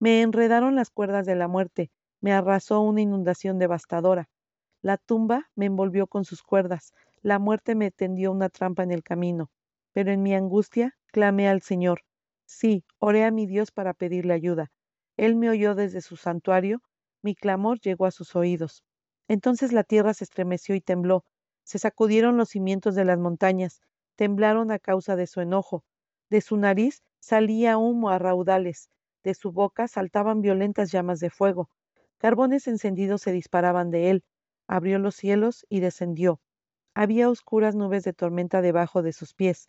Me 0.00 0.20
enredaron 0.20 0.74
las 0.74 0.90
cuerdas 0.90 1.26
de 1.26 1.36
la 1.36 1.46
muerte, 1.46 1.92
me 2.20 2.32
arrasó 2.32 2.80
una 2.80 3.00
inundación 3.00 3.60
devastadora. 3.60 4.28
La 4.82 4.96
tumba 4.96 5.50
me 5.54 5.66
envolvió 5.66 6.08
con 6.08 6.24
sus 6.24 6.42
cuerdas, 6.42 6.94
la 7.22 7.38
muerte 7.38 7.76
me 7.76 7.92
tendió 7.92 8.32
una 8.32 8.48
trampa 8.48 8.82
en 8.82 8.90
el 8.90 9.04
camino. 9.04 9.52
Pero 9.92 10.10
en 10.10 10.22
mi 10.22 10.34
angustia 10.34 10.96
clamé 11.12 11.48
al 11.48 11.62
Señor. 11.62 12.00
Sí, 12.52 12.84
oré 12.98 13.24
a 13.24 13.30
mi 13.30 13.46
Dios 13.46 13.70
para 13.70 13.94
pedirle 13.94 14.34
ayuda. 14.34 14.72
Él 15.16 15.36
me 15.36 15.48
oyó 15.50 15.76
desde 15.76 16.00
su 16.00 16.16
santuario, 16.16 16.82
mi 17.22 17.36
clamor 17.36 17.78
llegó 17.78 18.06
a 18.06 18.10
sus 18.10 18.34
oídos. 18.34 18.82
Entonces 19.28 19.72
la 19.72 19.84
tierra 19.84 20.14
se 20.14 20.24
estremeció 20.24 20.74
y 20.74 20.80
tembló, 20.80 21.24
se 21.62 21.78
sacudieron 21.78 22.36
los 22.36 22.48
cimientos 22.48 22.96
de 22.96 23.04
las 23.04 23.18
montañas, 23.20 23.80
temblaron 24.16 24.72
a 24.72 24.80
causa 24.80 25.14
de 25.14 25.28
su 25.28 25.40
enojo. 25.40 25.84
De 26.28 26.40
su 26.40 26.56
nariz 26.56 27.04
salía 27.20 27.78
humo 27.78 28.10
a 28.10 28.18
raudales, 28.18 28.90
de 29.22 29.34
su 29.34 29.52
boca 29.52 29.86
saltaban 29.86 30.40
violentas 30.40 30.90
llamas 30.90 31.20
de 31.20 31.30
fuego. 31.30 31.70
Carbones 32.18 32.66
encendidos 32.66 33.22
se 33.22 33.30
disparaban 33.30 33.90
de 33.90 34.10
él. 34.10 34.24
Abrió 34.66 34.98
los 34.98 35.14
cielos 35.14 35.64
y 35.68 35.78
descendió. 35.78 36.40
Había 36.94 37.30
oscuras 37.30 37.76
nubes 37.76 38.02
de 38.02 38.12
tormenta 38.12 38.60
debajo 38.60 39.02
de 39.02 39.12
sus 39.12 39.34
pies. 39.34 39.68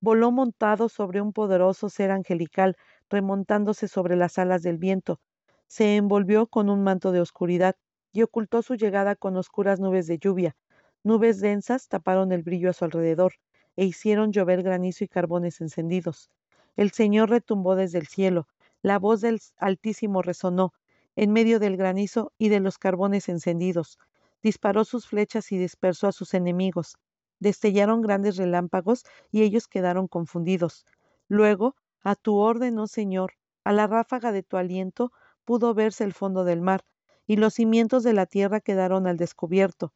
Voló 0.00 0.32
montado 0.32 0.88
sobre 0.88 1.20
un 1.20 1.32
poderoso 1.32 1.88
ser 1.88 2.10
angelical, 2.10 2.76
remontándose 3.10 3.88
sobre 3.88 4.16
las 4.16 4.38
alas 4.38 4.62
del 4.62 4.78
viento. 4.78 5.20
Se 5.66 5.96
envolvió 5.96 6.46
con 6.46 6.70
un 6.70 6.82
manto 6.82 7.12
de 7.12 7.20
oscuridad 7.20 7.76
y 8.12 8.22
ocultó 8.22 8.62
su 8.62 8.74
llegada 8.76 9.16
con 9.16 9.36
oscuras 9.36 9.80
nubes 9.80 10.06
de 10.06 10.18
lluvia. 10.18 10.56
Nubes 11.04 11.40
densas 11.40 11.88
taparon 11.88 12.32
el 12.32 12.42
brillo 12.42 12.70
a 12.70 12.72
su 12.72 12.84
alrededor 12.84 13.34
e 13.76 13.84
hicieron 13.84 14.32
llover 14.32 14.62
granizo 14.62 15.04
y 15.04 15.08
carbones 15.08 15.60
encendidos. 15.60 16.30
El 16.76 16.90
Señor 16.92 17.30
retumbó 17.30 17.74
desde 17.74 17.98
el 17.98 18.06
cielo, 18.06 18.46
la 18.82 18.98
voz 18.98 19.20
del 19.20 19.40
Altísimo 19.56 20.22
resonó 20.22 20.72
en 21.16 21.32
medio 21.32 21.58
del 21.58 21.76
granizo 21.76 22.32
y 22.38 22.48
de 22.50 22.60
los 22.60 22.78
carbones 22.78 23.28
encendidos. 23.28 23.98
Disparó 24.42 24.84
sus 24.84 25.08
flechas 25.08 25.50
y 25.50 25.58
dispersó 25.58 26.06
a 26.06 26.12
sus 26.12 26.34
enemigos. 26.34 26.96
Destellaron 27.40 28.02
grandes 28.02 28.36
relámpagos 28.36 29.04
y 29.30 29.42
ellos 29.42 29.68
quedaron 29.68 30.08
confundidos. 30.08 30.86
Luego, 31.28 31.76
a 32.02 32.14
tu 32.14 32.36
orden, 32.36 32.78
oh 32.78 32.86
Señor, 32.86 33.34
a 33.64 33.72
la 33.72 33.86
ráfaga 33.86 34.32
de 34.32 34.42
tu 34.42 34.56
aliento 34.56 35.12
pudo 35.44 35.74
verse 35.74 36.04
el 36.04 36.12
fondo 36.12 36.44
del 36.44 36.60
mar, 36.60 36.84
y 37.26 37.36
los 37.36 37.54
cimientos 37.54 38.02
de 38.02 38.12
la 38.12 38.26
tierra 38.26 38.60
quedaron 38.60 39.06
al 39.06 39.16
descubierto. 39.16 39.92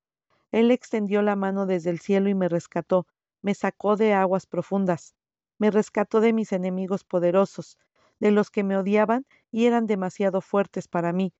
Él 0.50 0.70
extendió 0.70 1.22
la 1.22 1.36
mano 1.36 1.66
desde 1.66 1.90
el 1.90 1.98
cielo 1.98 2.28
y 2.28 2.34
me 2.34 2.48
rescató, 2.48 3.06
me 3.40 3.54
sacó 3.54 3.96
de 3.96 4.12
aguas 4.12 4.46
profundas, 4.46 5.14
me 5.58 5.70
rescató 5.70 6.20
de 6.20 6.32
mis 6.32 6.52
enemigos 6.52 7.04
poderosos, 7.04 7.78
de 8.20 8.30
los 8.30 8.50
que 8.50 8.62
me 8.62 8.76
odiaban 8.76 9.26
y 9.50 9.66
eran 9.66 9.86
demasiado 9.86 10.40
fuertes 10.40 10.88
para 10.88 11.12
mí. 11.12 11.32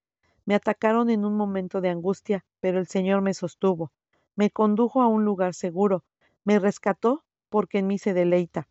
Me 0.44 0.54
atacaron 0.54 1.10
en 1.10 1.24
un 1.24 1.36
momento 1.36 1.80
de 1.80 1.90
angustia, 1.90 2.44
pero 2.60 2.78
el 2.78 2.86
Señor 2.86 3.20
me 3.20 3.34
sostuvo, 3.34 3.92
me 4.36 4.50
condujo 4.50 5.02
a 5.02 5.06
un 5.06 5.24
lugar 5.24 5.54
seguro, 5.54 6.04
me 6.44 6.58
rescató 6.58 7.24
porque 7.48 7.78
en 7.78 7.86
mí 7.86 7.98
se 7.98 8.14
deleita. 8.14 8.68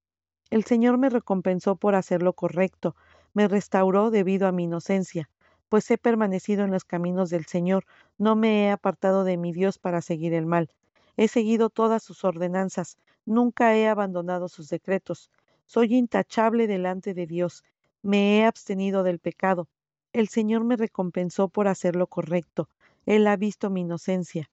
El 0.50 0.64
Señor 0.66 0.98
me 0.98 1.10
recompensó 1.10 1.76
por 1.76 1.96
hacer 1.96 2.22
lo 2.22 2.34
correcto, 2.34 2.96
me 3.34 3.48
restauró 3.48 4.12
debido 4.12 4.48
a 4.48 4.52
mi 4.52 4.66
inocencia 4.66 5.30
pues 5.72 5.90
he 5.90 5.98
permanecido 5.98 6.66
en 6.66 6.72
los 6.72 6.84
caminos 6.84 7.30
del 7.30 7.46
Señor, 7.46 7.86
no 8.18 8.36
me 8.36 8.66
he 8.66 8.72
apartado 8.72 9.24
de 9.24 9.38
mi 9.38 9.54
Dios 9.54 9.80
para 9.80 10.02
seguir 10.02 10.34
el 10.34 10.46
mal. 10.46 10.70
He 11.16 11.30
seguido 11.30 11.70
todas 11.70 12.04
sus 12.04 12.26
ordenanzas, 12.26 12.98
nunca 13.26 13.74
he 13.78 13.88
abandonado 13.88 14.50
sus 14.50 14.68
decretos. 14.68 15.32
Soy 15.68 15.96
intachable 15.96 16.68
delante 16.68 17.14
de 17.14 17.26
Dios, 17.26 17.64
me 18.02 18.38
he 18.38 18.46
abstenido 18.46 19.04
del 19.04 19.20
pecado. 19.20 19.70
El 20.12 20.28
Señor 20.28 20.66
me 20.66 20.76
recompensó 20.76 21.48
por 21.48 21.70
hacer 21.70 21.96
lo 21.96 22.08
correcto. 22.08 22.68
Él 23.06 23.26
ha 23.26 23.38
visto 23.38 23.70
mi 23.70 23.80
inocencia. 23.80 24.50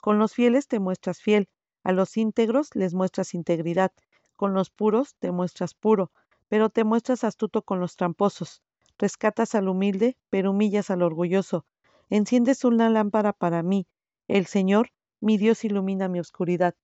Con 0.00 0.18
los 0.18 0.34
fieles 0.34 0.66
te 0.66 0.80
muestras 0.80 1.20
fiel, 1.20 1.48
a 1.82 1.92
los 1.92 2.16
íntegros 2.16 2.74
les 2.74 2.94
muestras 2.94 3.34
integridad, 3.34 3.92
con 4.36 4.54
los 4.54 4.70
puros 4.70 5.14
te 5.18 5.30
muestras 5.30 5.74
puro, 5.74 6.10
pero 6.48 6.70
te 6.70 6.84
muestras 6.84 7.24
astuto 7.24 7.62
con 7.62 7.80
los 7.80 7.96
tramposos. 7.96 8.62
Rescatas 8.98 9.54
al 9.54 9.68
humilde, 9.68 10.16
pero 10.30 10.50
humillas 10.50 10.90
al 10.90 11.02
orgulloso. 11.02 11.66
Enciendes 12.08 12.64
una 12.64 12.88
lámpara 12.88 13.32
para 13.32 13.62
mí. 13.62 13.86
El 14.28 14.46
Señor, 14.46 14.90
mi 15.20 15.38
Dios, 15.38 15.64
ilumina 15.64 16.08
mi 16.08 16.20
oscuridad. 16.20 16.74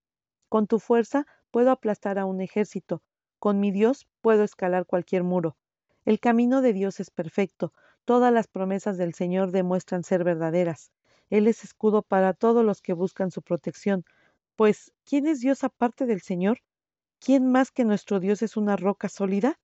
Con 0.49 0.67
tu 0.67 0.79
fuerza 0.79 1.27
puedo 1.51 1.71
aplastar 1.71 2.19
a 2.19 2.27
un 2.27 2.41
ejército. 2.41 3.03
Con 3.39 3.61
mi 3.61 3.71
Dios 3.71 4.07
puedo 4.21 4.45
escalar 4.45 4.87
cualquier 4.87 5.25
muro. 5.25 5.57
El 6.05 6.21
camino 6.21 6.61
de 6.61 6.73
Dios 6.73 7.01
es 7.01 7.11
perfecto. 7.11 7.73
Todas 8.05 8.33
las 8.33 8.47
promesas 8.47 8.99
del 8.99 9.15
Señor 9.15 9.51
demuestran 9.51 10.05
ser 10.05 10.23
verdaderas. 10.23 10.93
Él 11.31 11.47
es 11.49 11.65
escudo 11.65 12.03
para 12.03 12.35
todos 12.35 12.65
los 12.65 12.83
que 12.83 12.93
buscan 12.93 13.31
su 13.31 13.43
protección. 13.43 14.05
Pues, 14.57 14.93
¿quién 15.05 15.27
es 15.27 15.41
Dios 15.41 15.65
aparte 15.65 16.07
del 16.07 16.21
Señor? 16.21 16.59
¿Quién 17.21 17.51
más 17.51 17.71
que 17.73 17.85
nuestro 17.85 18.21
Dios 18.21 18.43
es 18.43 18.57
una 18.57 18.77
roca 18.77 19.09
sólida? 19.09 19.59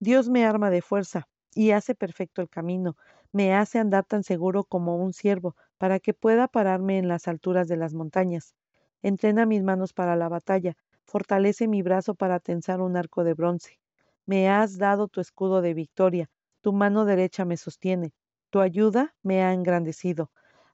Dios 0.00 0.28
me 0.28 0.44
arma 0.46 0.70
de 0.70 0.82
fuerza, 0.82 1.28
y 1.54 1.72
hace 1.72 1.94
perfecto 1.94 2.42
el 2.42 2.48
camino, 2.48 2.96
me 3.32 3.54
hace 3.54 3.78
andar 3.78 4.04
tan 4.04 4.24
seguro 4.24 4.64
como 4.64 4.96
un 4.96 5.12
ciervo, 5.12 5.56
para 5.78 6.00
que 6.00 6.14
pueda 6.14 6.48
pararme 6.48 6.98
en 6.98 7.08
las 7.08 7.28
alturas 7.28 7.68
de 7.68 7.76
las 7.76 7.94
montañas. 7.94 8.54
Entrena 9.02 9.46
mis 9.46 9.62
manos 9.62 9.92
para 9.92 10.16
la 10.16 10.28
batalla, 10.28 10.76
fortalece 11.04 11.68
mi 11.68 11.82
brazo 11.82 12.14
para 12.14 12.40
tensar 12.40 12.80
un 12.80 12.96
arco 12.96 13.24
de 13.24 13.34
bronce. 13.34 13.78
Me 14.26 14.48
has 14.48 14.78
dado 14.78 15.08
tu 15.08 15.20
escudo 15.20 15.60
de 15.62 15.74
victoria, 15.74 16.30
tu 16.60 16.72
mano 16.72 17.04
derecha 17.04 17.44
me 17.44 17.56
sostiene, 17.56 18.12
tu 18.50 18.60
ayuda 18.60 19.14
me 19.22 19.42
ha 19.42 19.52
engrandecido. 19.52 20.30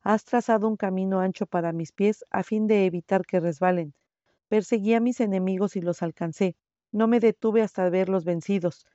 Has 0.08 0.24
trazado 0.24 0.68
un 0.68 0.76
camino 0.76 1.18
ancho 1.18 1.46
para 1.46 1.72
mis 1.72 1.90
pies 1.90 2.24
a 2.30 2.44
fin 2.44 2.68
de 2.68 2.86
evitar 2.86 3.26
que 3.26 3.40
resbalen. 3.40 3.92
Perseguí 4.46 4.94
a 4.94 5.00
mis 5.00 5.18
enemigos 5.18 5.74
y 5.74 5.80
los 5.80 6.00
alcancé. 6.00 6.54
No 6.92 7.08
me 7.08 7.18
detuve 7.18 7.60
hasta 7.60 7.90
verlos 7.90 8.24
vencidos. 8.24 8.86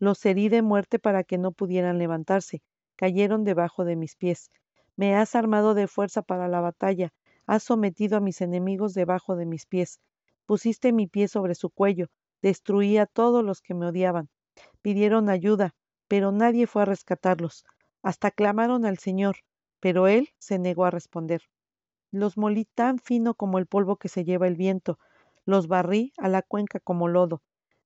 Los 0.00 0.26
herí 0.26 0.48
de 0.48 0.62
muerte 0.62 0.98
para 0.98 1.22
que 1.22 1.38
no 1.38 1.52
pudieran 1.52 1.98
levantarse. 1.98 2.64
Cayeron 2.96 3.44
debajo 3.44 3.84
de 3.84 3.94
mis 3.94 4.16
pies. 4.16 4.50
Me 4.96 5.14
has 5.14 5.36
armado 5.36 5.72
de 5.74 5.86
fuerza 5.86 6.22
para 6.22 6.48
la 6.48 6.60
batalla. 6.60 7.12
Has 7.46 7.62
sometido 7.62 8.16
a 8.16 8.20
mis 8.20 8.40
enemigos 8.40 8.92
debajo 8.92 9.36
de 9.36 9.46
mis 9.46 9.66
pies. 9.66 10.00
Pusiste 10.46 10.92
mi 10.92 11.06
pie 11.06 11.28
sobre 11.28 11.54
su 11.54 11.70
cuello. 11.70 12.08
destruí 12.42 12.98
a 12.98 13.06
todos 13.06 13.44
los 13.44 13.60
que 13.62 13.74
me 13.74 13.86
odiaban. 13.86 14.30
Pidieron 14.82 15.30
ayuda, 15.30 15.76
pero 16.08 16.32
nadie 16.32 16.66
fue 16.66 16.82
a 16.82 16.86
rescatarlos. 16.86 17.64
Hasta 18.02 18.32
clamaron 18.32 18.84
al 18.84 18.98
Señor, 18.98 19.36
pero 19.80 20.08
Él 20.08 20.30
se 20.38 20.58
negó 20.58 20.84
a 20.84 20.90
responder. 20.90 21.42
Los 22.10 22.36
molí 22.36 22.64
tan 22.64 22.98
fino 22.98 23.34
como 23.34 23.58
el 23.58 23.66
polvo 23.66 23.96
que 23.96 24.08
se 24.08 24.24
lleva 24.24 24.46
el 24.46 24.56
viento, 24.56 24.98
los 25.44 25.68
barrí 25.68 26.12
a 26.18 26.28
la 26.28 26.42
cuenca 26.42 26.80
como 26.80 27.08
lodo. 27.08 27.42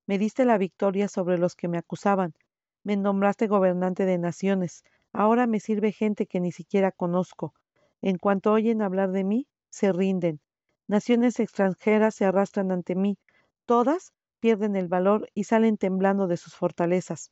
Me 0.07 0.19
diste 0.19 0.45
la 0.45 0.59
victoria 0.59 1.09
sobre 1.09 1.39
los 1.39 1.55
que 1.55 1.69
me 1.69 1.79
acusaban. 1.79 2.35
Me 2.83 2.97
nombraste 2.97 3.47
gobernante 3.47 4.07
de 4.07 4.19
naciones. 4.19 4.83
Ahora 5.13 5.47
me 5.47 5.61
sirve 5.61 5.93
gente 5.93 6.27
que 6.27 6.41
ni 6.41 6.53
siquiera 6.53 6.91
conozco. 6.91 7.55
En 8.03 8.17
cuanto 8.17 8.53
oyen 8.53 8.83
hablar 8.83 9.13
de 9.13 9.25
mí, 9.25 9.47
se 9.69 9.93
rinden. 9.93 10.41
Naciones 10.89 11.39
extranjeras 11.39 12.15
se 12.15 12.25
arrastran 12.25 12.73
ante 12.73 12.95
mí. 12.95 13.19
Todas 13.67 14.13
pierden 14.41 14.75
el 14.75 14.89
valor 14.89 15.29
y 15.35 15.45
salen 15.45 15.77
temblando 15.77 16.27
de 16.27 16.39
sus 16.39 16.55
fortalezas. 16.55 17.31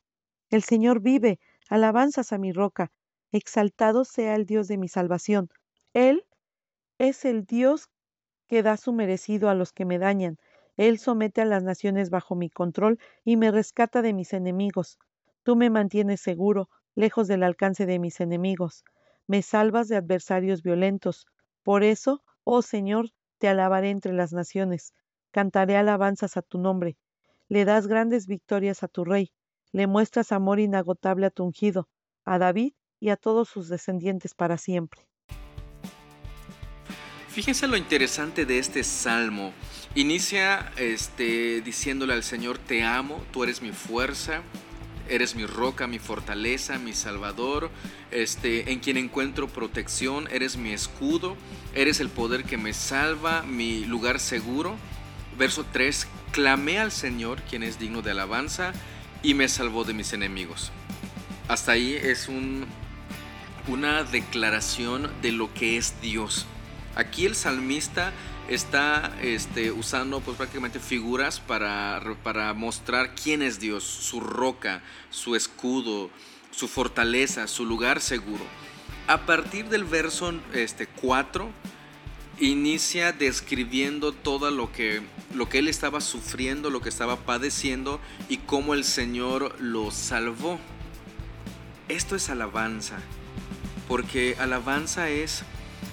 El 0.49 0.63
Señor 0.63 1.01
vive, 1.01 1.39
alabanzas 1.69 2.31
a 2.31 2.37
mi 2.37 2.51
roca. 2.51 2.91
Exaltado 3.31 4.05
sea 4.05 4.35
el 4.35 4.47
Dios 4.47 4.67
de 4.67 4.77
mi 4.77 4.87
salvación. 4.87 5.49
Él 5.93 6.25
es 6.97 7.25
el 7.25 7.45
Dios 7.45 7.89
que 8.47 8.63
da 8.63 8.75
su 8.75 8.91
merecido 8.91 9.49
a 9.49 9.55
los 9.55 9.71
que 9.71 9.85
me 9.85 9.99
dañan. 9.99 10.37
Él 10.77 10.97
somete 10.97 11.41
a 11.41 11.45
las 11.45 11.61
naciones 11.61 12.09
bajo 12.09 12.35
mi 12.35 12.49
control 12.49 12.97
y 13.23 13.37
me 13.37 13.51
rescata 13.51 14.01
de 14.01 14.13
mis 14.13 14.33
enemigos. 14.33 14.97
Tú 15.43 15.55
me 15.55 15.69
mantienes 15.69 16.21
seguro, 16.21 16.69
lejos 16.95 17.27
del 17.27 17.43
alcance 17.43 17.85
de 17.85 17.99
mis 17.99 18.19
enemigos. 18.19 18.83
Me 19.27 19.43
salvas 19.43 19.87
de 19.89 19.97
adversarios 19.97 20.63
violentos. 20.63 21.27
Por 21.61 21.83
eso, 21.83 22.23
oh 22.43 22.63
Señor, 22.63 23.11
te 23.37 23.47
alabaré 23.47 23.91
entre 23.91 24.13
las 24.13 24.33
naciones. 24.33 24.93
Cantaré 25.29 25.77
alabanzas 25.77 26.35
a 26.35 26.41
tu 26.41 26.57
nombre. 26.57 26.97
Le 27.47 27.63
das 27.63 27.85
grandes 27.85 28.25
victorias 28.25 28.81
a 28.81 28.87
tu 28.87 29.05
rey. 29.05 29.31
Le 29.71 29.85
muestras 29.85 30.31
amor 30.31 30.59
inagotable 30.59 31.27
a 31.27 31.29
tu 31.29 31.43
ungido, 31.43 31.87
a 32.25 32.39
David 32.39 32.73
y 32.99 33.09
a 33.09 33.15
todos 33.15 33.49
sus 33.49 33.69
descendientes 33.69 34.33
para 34.33 34.57
siempre. 34.57 35.07
Fíjense 37.29 37.67
lo 37.67 37.77
interesante 37.77 38.45
de 38.45 38.59
este 38.59 38.83
salmo. 38.83 39.53
Inicia 39.95 40.71
este, 40.77 41.61
diciéndole 41.61 42.13
al 42.13 42.23
Señor, 42.23 42.57
te 42.57 42.83
amo, 42.83 43.23
tú 43.31 43.43
eres 43.43 43.61
mi 43.61 43.71
fuerza, 43.71 44.41
eres 45.07 45.35
mi 45.35 45.45
roca, 45.45 45.87
mi 45.87 45.99
fortaleza, 45.99 46.79
mi 46.79 46.93
salvador, 46.93 47.69
este, 48.11 48.71
en 48.71 48.79
quien 48.79 48.97
encuentro 48.97 49.47
protección, 49.47 50.27
eres 50.31 50.57
mi 50.57 50.71
escudo, 50.71 51.37
eres 51.73 51.99
el 51.99 52.09
poder 52.09 52.43
que 52.43 52.57
me 52.57 52.73
salva, 52.73 53.43
mi 53.43 53.85
lugar 53.85 54.19
seguro. 54.19 54.75
Verso 55.37 55.65
3, 55.71 56.07
clamé 56.31 56.79
al 56.79 56.91
Señor, 56.91 57.41
quien 57.43 57.63
es 57.63 57.79
digno 57.79 58.01
de 58.01 58.11
alabanza, 58.11 58.73
y 59.21 59.33
me 59.33 59.47
salvó 59.47 59.83
de 59.83 59.93
mis 59.93 60.13
enemigos. 60.13 60.71
Hasta 61.47 61.71
ahí 61.73 61.93
es 61.93 62.27
un, 62.27 62.65
una 63.69 64.03
declaración 64.03 65.09
de 65.21 65.31
lo 65.31 65.53
que 65.53 65.77
es 65.77 66.01
Dios. 66.01 66.45
Aquí 66.95 67.25
el 67.25 67.35
salmista 67.35 68.11
está 68.49 69.15
este, 69.21 69.71
usando 69.71 70.21
pues, 70.21 70.37
prácticamente 70.37 70.79
figuras 70.79 71.39
para, 71.39 72.01
para 72.23 72.53
mostrar 72.53 73.13
quién 73.13 73.41
es 73.43 73.59
Dios, 73.59 73.83
su 73.83 74.19
roca, 74.19 74.81
su 75.11 75.35
escudo, 75.35 76.09
su 76.51 76.67
fortaleza, 76.67 77.47
su 77.47 77.65
lugar 77.65 78.01
seguro. 78.01 78.43
A 79.07 79.25
partir 79.25 79.69
del 79.69 79.83
verso 79.83 80.33
este, 80.53 80.87
4, 80.87 81.49
inicia 82.39 83.11
describiendo 83.11 84.13
todo 84.13 84.49
lo 84.49 84.71
que, 84.71 85.01
lo 85.35 85.47
que 85.47 85.59
él 85.59 85.67
estaba 85.67 86.01
sufriendo, 86.01 86.69
lo 86.69 86.81
que 86.81 86.89
estaba 86.89 87.17
padeciendo 87.17 87.99
y 88.29 88.37
cómo 88.37 88.73
el 88.73 88.83
Señor 88.83 89.55
lo 89.59 89.91
salvó. 89.91 90.59
Esto 91.87 92.15
es 92.15 92.29
alabanza, 92.29 92.99
porque 93.89 94.35
alabanza 94.39 95.09
es 95.09 95.41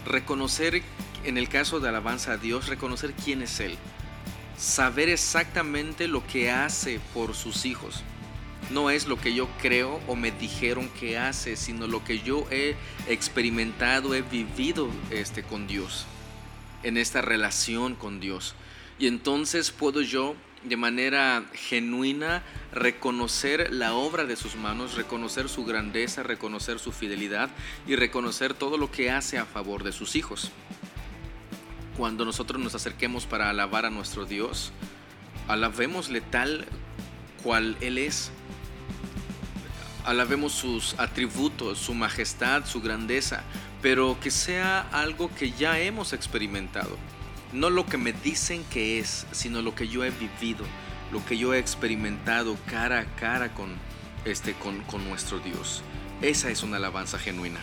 reconocer 0.04 0.82
en 1.24 1.38
el 1.38 1.48
caso 1.48 1.80
de 1.80 1.88
alabanza 1.88 2.32
a 2.32 2.36
Dios, 2.36 2.68
reconocer 2.68 3.14
quién 3.14 3.40
es 3.42 3.58
Él. 3.58 3.76
Saber 4.58 5.08
exactamente 5.08 6.06
lo 6.06 6.24
que 6.26 6.50
hace 6.50 7.00
por 7.14 7.34
sus 7.34 7.64
hijos. 7.64 8.02
No 8.70 8.90
es 8.90 9.06
lo 9.06 9.18
que 9.18 9.34
yo 9.34 9.48
creo 9.60 10.00
o 10.06 10.14
me 10.14 10.30
dijeron 10.30 10.90
que 11.00 11.18
hace, 11.18 11.56
sino 11.56 11.86
lo 11.86 12.04
que 12.04 12.20
yo 12.20 12.46
he 12.50 12.76
experimentado, 13.08 14.14
he 14.14 14.20
vivido 14.20 14.90
este, 15.10 15.42
con 15.42 15.66
Dios, 15.66 16.04
en 16.82 16.98
esta 16.98 17.22
relación 17.22 17.94
con 17.94 18.20
Dios. 18.20 18.54
Y 18.98 19.06
entonces 19.06 19.70
puedo 19.70 20.02
yo 20.02 20.36
de 20.68 20.76
manera 20.76 21.44
genuina 21.52 22.42
reconocer 22.72 23.72
la 23.72 23.94
obra 23.94 24.24
de 24.24 24.36
sus 24.36 24.56
manos, 24.56 24.94
reconocer 24.94 25.48
su 25.48 25.64
grandeza, 25.64 26.22
reconocer 26.22 26.78
su 26.78 26.92
fidelidad 26.92 27.50
y 27.86 27.96
reconocer 27.96 28.54
todo 28.54 28.76
lo 28.76 28.90
que 28.90 29.10
hace 29.10 29.38
a 29.38 29.46
favor 29.46 29.84
de 29.84 29.92
sus 29.92 30.16
hijos 30.16 30.52
cuando 31.96 32.24
nosotros 32.24 32.60
nos 32.60 32.74
acerquemos 32.74 33.26
para 33.26 33.48
alabar 33.50 33.86
a 33.86 33.90
nuestro 33.90 34.26
Dios, 34.26 34.72
alabémosle 35.48 36.20
tal 36.20 36.66
cual 37.42 37.76
Él 37.80 37.98
es. 37.98 38.30
Alabemos 40.04 40.52
sus 40.52 40.94
atributos, 40.98 41.78
su 41.78 41.94
majestad, 41.94 42.64
su 42.66 42.80
grandeza, 42.80 43.42
pero 43.82 44.18
que 44.20 44.30
sea 44.30 44.80
algo 44.92 45.34
que 45.34 45.50
ya 45.52 45.78
hemos 45.80 46.12
experimentado. 46.12 46.96
No 47.52 47.70
lo 47.70 47.86
que 47.86 47.96
me 47.96 48.12
dicen 48.12 48.64
que 48.70 48.98
es, 48.98 49.26
sino 49.32 49.62
lo 49.62 49.74
que 49.74 49.88
yo 49.88 50.04
he 50.04 50.10
vivido, 50.10 50.64
lo 51.12 51.24
que 51.24 51.38
yo 51.38 51.54
he 51.54 51.58
experimentado 51.58 52.56
cara 52.66 53.00
a 53.00 53.04
cara 53.16 53.54
con, 53.54 53.70
este, 54.24 54.54
con, 54.54 54.80
con 54.82 55.08
nuestro 55.08 55.38
Dios. 55.38 55.82
Esa 56.22 56.50
es 56.50 56.62
una 56.62 56.78
alabanza 56.78 57.18
genuina. 57.18 57.60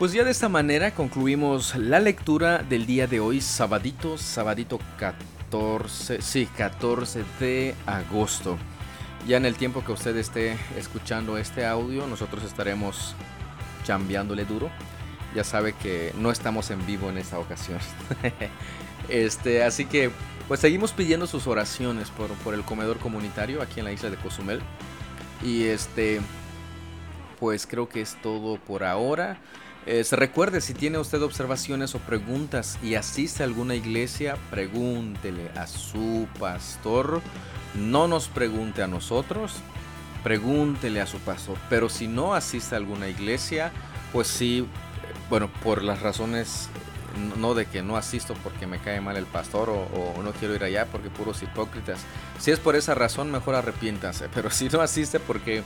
Pues 0.00 0.12
ya 0.12 0.24
de 0.24 0.30
esta 0.30 0.48
manera 0.48 0.94
concluimos 0.94 1.76
la 1.76 2.00
lectura 2.00 2.62
del 2.62 2.86
día 2.86 3.06
de 3.06 3.20
hoy, 3.20 3.42
sabadito, 3.42 4.16
sabadito 4.16 4.78
14, 4.98 6.22
sí, 6.22 6.48
14 6.56 7.22
de 7.38 7.74
agosto. 7.84 8.56
Ya 9.28 9.36
en 9.36 9.44
el 9.44 9.56
tiempo 9.56 9.84
que 9.84 9.92
usted 9.92 10.16
esté 10.16 10.56
escuchando 10.78 11.36
este 11.36 11.66
audio, 11.66 12.06
nosotros 12.06 12.44
estaremos 12.44 13.14
chambeándole 13.84 14.46
duro. 14.46 14.70
Ya 15.34 15.44
sabe 15.44 15.72
que 15.72 16.12
no 16.18 16.30
estamos 16.30 16.70
en 16.70 16.84
vivo 16.86 17.08
en 17.08 17.18
esta 17.18 17.38
ocasión. 17.38 17.78
este, 19.08 19.62
así 19.62 19.84
que 19.84 20.10
pues 20.48 20.60
seguimos 20.60 20.92
pidiendo 20.92 21.28
sus 21.28 21.46
oraciones 21.46 22.10
por, 22.10 22.28
por 22.38 22.54
el 22.54 22.62
comedor 22.62 22.98
comunitario 22.98 23.62
aquí 23.62 23.78
en 23.78 23.84
la 23.84 23.92
isla 23.92 24.10
de 24.10 24.16
Cozumel. 24.16 24.60
Y 25.42 25.64
este, 25.64 26.20
pues 27.38 27.66
creo 27.66 27.88
que 27.88 28.00
es 28.00 28.16
todo 28.20 28.56
por 28.56 28.84
ahora. 28.84 29.38
Eh, 29.86 30.04
se 30.04 30.14
recuerde, 30.14 30.60
si 30.60 30.74
tiene 30.74 30.98
usted 30.98 31.22
observaciones 31.22 31.94
o 31.94 31.98
preguntas 32.00 32.78
y 32.82 32.96
asiste 32.96 33.42
a 33.42 33.46
alguna 33.46 33.74
iglesia, 33.74 34.36
pregúntele 34.50 35.50
a 35.56 35.66
su 35.66 36.28
pastor. 36.38 37.22
No 37.74 38.06
nos 38.06 38.28
pregunte 38.28 38.82
a 38.82 38.86
nosotros, 38.86 39.54
pregúntele 40.22 41.00
a 41.00 41.06
su 41.06 41.18
pastor. 41.18 41.56
Pero 41.70 41.88
si 41.88 42.08
no 42.08 42.34
asiste 42.34 42.74
a 42.74 42.78
alguna 42.78 43.08
iglesia, 43.08 43.72
pues 44.12 44.28
sí, 44.28 44.66
bueno, 45.30 45.48
por 45.62 45.82
las 45.82 46.02
razones, 46.02 46.68
no 47.38 47.54
de 47.54 47.66
que 47.66 47.82
no 47.82 47.96
asisto 47.96 48.34
porque 48.42 48.66
me 48.66 48.80
cae 48.80 49.00
mal 49.00 49.16
el 49.16 49.26
pastor 49.26 49.70
o, 49.70 50.22
no 50.22 50.32
quiero 50.32 50.54
ir 50.54 50.64
allá 50.64 50.86
porque 50.86 51.08
puros 51.08 51.42
hipócritas. 51.42 52.00
Si 52.38 52.50
es 52.50 52.58
por 52.58 52.74
esa 52.74 52.94
razón, 52.94 53.30
mejor 53.30 53.54
arrepiéntanse. 53.54 54.28
Pero 54.34 54.50
si 54.50 54.68
no 54.68 54.80
asiste 54.80 55.20
porque 55.20 55.62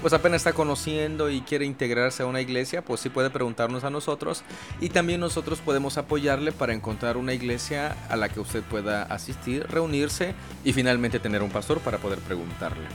pues 0.00 0.14
apenas 0.14 0.38
está 0.38 0.54
conociendo 0.54 1.28
y 1.28 1.42
quiere 1.42 1.66
integrarse 1.66 2.22
a 2.22 2.26
una 2.26 2.40
iglesia, 2.40 2.82
pues 2.82 3.00
sí 3.00 3.10
puede 3.10 3.28
preguntarnos 3.28 3.84
a 3.84 3.90
nosotros 3.90 4.44
y 4.80 4.88
también 4.88 5.20
nosotros 5.20 5.58
podemos 5.58 5.98
apoyarle 5.98 6.52
para 6.52 6.72
encontrar 6.72 7.18
una 7.18 7.34
iglesia 7.34 7.96
a 8.08 8.16
la 8.16 8.30
que 8.30 8.40
usted 8.40 8.62
pueda 8.62 9.02
asistir, 9.02 9.66
reunirse 9.68 10.34
y 10.64 10.72
finalmente 10.72 11.20
tener 11.20 11.42
un 11.42 11.50
pastor 11.50 11.80
para 11.80 11.98
poder 11.98 12.18
preguntarle. 12.20 12.86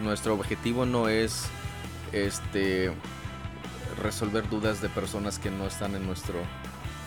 Nuestro 0.00 0.34
objetivo 0.34 0.86
no 0.86 1.08
es 1.08 1.46
este 2.12 2.92
resolver 4.04 4.48
dudas 4.48 4.80
de 4.80 4.88
personas 4.88 5.38
que 5.38 5.50
no 5.50 5.66
están 5.66 5.96
en 5.96 6.06
nuestro 6.06 6.36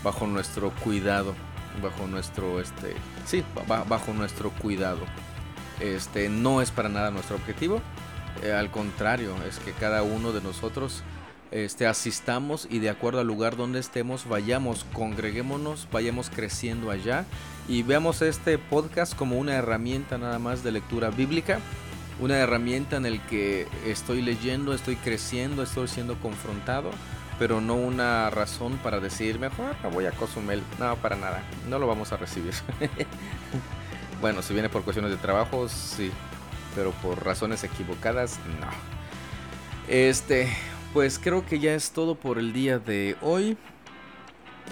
bajo 0.03 0.27
nuestro 0.27 0.71
cuidado, 0.83 1.33
bajo 1.81 2.07
nuestro 2.07 2.60
este 2.60 2.95
sí, 3.25 3.43
bajo 3.88 4.13
nuestro 4.13 4.51
cuidado. 4.51 4.99
Este 5.79 6.27
no 6.27 6.62
es 6.62 6.71
para 6.71 6.89
nada 6.89 7.12
nuestro 7.12 7.36
objetivo 7.36 7.81
eh, 8.43 8.51
al 8.51 8.69
contrario, 8.69 9.36
es 9.47 9.60
que 9.60 9.71
cada 9.71 10.03
uno 10.03 10.31
de 10.31 10.41
nosotros 10.41 11.01
este, 11.51 11.88
asistamos 11.88 12.67
y 12.69 12.79
de 12.79 12.89
acuerdo 12.89 13.19
al 13.19 13.27
lugar 13.27 13.55
donde 13.55 13.79
estemos, 13.79 14.27
vayamos, 14.27 14.86
congreguémonos, 14.93 15.88
vayamos 15.91 16.29
creciendo 16.29 16.91
allá 16.91 17.25
y 17.67 17.83
veamos 17.83 18.21
este 18.21 18.57
podcast 18.57 19.15
como 19.15 19.38
una 19.38 19.55
herramienta 19.55 20.17
nada 20.17 20.39
más 20.39 20.63
de 20.63 20.71
lectura 20.71 21.10
bíblica, 21.10 21.60
una 22.19 22.38
herramienta 22.38 22.97
en 22.97 23.06
el 23.06 23.21
que 23.21 23.67
estoy 23.86 24.21
leyendo, 24.21 24.73
estoy 24.73 24.95
creciendo, 24.95 25.63
estoy 25.63 25.88
siendo 25.88 26.15
confrontado 26.19 26.91
pero 27.39 27.62
no 27.62 27.75
una 27.75 28.30
razón 28.30 28.77
para 28.77 28.99
decir, 28.99 29.39
mejor 29.39 29.75
me 29.84 29.89
voy 29.89 30.06
a 30.06 30.12
Cozumel. 30.12 30.62
No, 30.80 30.95
para 30.97 31.15
nada, 31.15 31.43
no 31.69 31.80
lo 31.80 31.88
vamos 31.88 32.12
a 32.12 32.17
recibir. 32.17 32.53
bueno, 34.21 34.41
si 34.41 34.53
viene 34.53 34.69
por 34.69 34.84
cuestiones 34.84 35.12
de 35.12 35.17
trabajo, 35.17 35.69
sí, 35.69 36.12
pero 36.75 36.91
por 36.91 37.23
razones 37.23 37.63
equivocadas, 37.63 38.39
no. 38.60 38.67
Este, 39.88 40.49
pues 40.93 41.19
creo 41.19 41.45
que 41.45 41.60
ya 41.60 41.73
es 41.73 41.91
todo 41.91 42.15
por 42.15 42.39
el 42.39 42.53
día 42.53 42.80
de 42.80 43.15
hoy. 43.21 43.58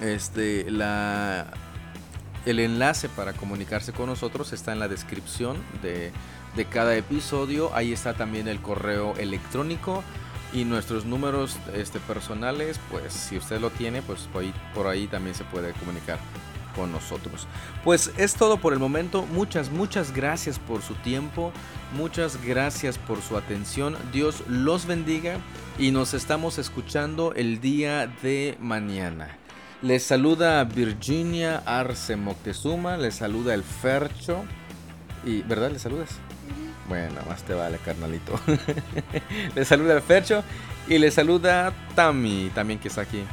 Este, 0.01 0.69
la 0.69 1.47
el 2.45 2.59
enlace 2.59 3.09
para 3.09 3.33
comunicarse 3.33 3.91
con 3.91 4.07
nosotros 4.07 4.53
está 4.53 4.71
en 4.71 4.79
la 4.79 4.87
descripción 4.87 5.57
de, 5.81 6.11
de 6.55 6.65
cada 6.65 6.95
episodio. 6.95 7.73
Ahí 7.73 7.91
está 7.91 8.13
también 8.13 8.47
el 8.47 8.61
correo 8.61 9.15
electrónico 9.17 10.03
y 10.53 10.63
nuestros 10.63 11.05
números 11.05 11.57
este, 11.73 11.99
personales. 11.99 12.79
Pues 12.89 13.13
si 13.13 13.37
usted 13.37 13.59
lo 13.59 13.69
tiene, 13.69 14.01
pues 14.01 14.21
por 14.31 14.43
ahí, 14.43 14.53
por 14.73 14.87
ahí 14.87 15.07
también 15.07 15.35
se 15.35 15.43
puede 15.43 15.73
comunicar 15.73 16.19
con 16.75 16.91
nosotros. 16.91 17.47
Pues 17.83 18.11
es 18.17 18.35
todo 18.35 18.57
por 18.57 18.73
el 18.73 18.79
momento. 18.79 19.23
Muchas, 19.23 19.71
muchas 19.71 20.13
gracias 20.13 20.59
por 20.59 20.81
su 20.81 20.93
tiempo. 20.95 21.51
Muchas 21.95 22.41
gracias 22.43 22.97
por 22.97 23.21
su 23.21 23.37
atención. 23.37 23.97
Dios 24.11 24.43
los 24.47 24.85
bendiga 24.85 25.37
y 25.79 25.91
nos 25.91 26.13
estamos 26.13 26.57
escuchando 26.57 27.33
el 27.33 27.59
día 27.59 28.07
de 28.21 28.57
mañana. 28.59 29.37
Les 29.81 30.03
saluda 30.03 30.63
Virginia 30.63 31.61
Arce 31.65 32.15
Moctezuma, 32.15 32.97
les 32.97 33.15
saluda 33.15 33.53
el 33.53 33.63
Fercho. 33.63 34.43
Y, 35.25 35.41
¿verdad? 35.41 35.71
¿Le 35.71 35.79
saludas? 35.79 36.09
Bueno, 36.87 37.15
más 37.27 37.43
te 37.43 37.53
vale, 37.53 37.77
carnalito. 37.83 38.39
les 39.55 39.67
saluda 39.67 39.95
el 39.95 40.01
Fercho 40.01 40.43
y 40.87 40.97
les 40.97 41.13
saluda 41.13 41.73
Tammy, 41.95 42.51
también 42.53 42.79
que 42.79 42.87
está 42.87 43.01
aquí 43.01 43.23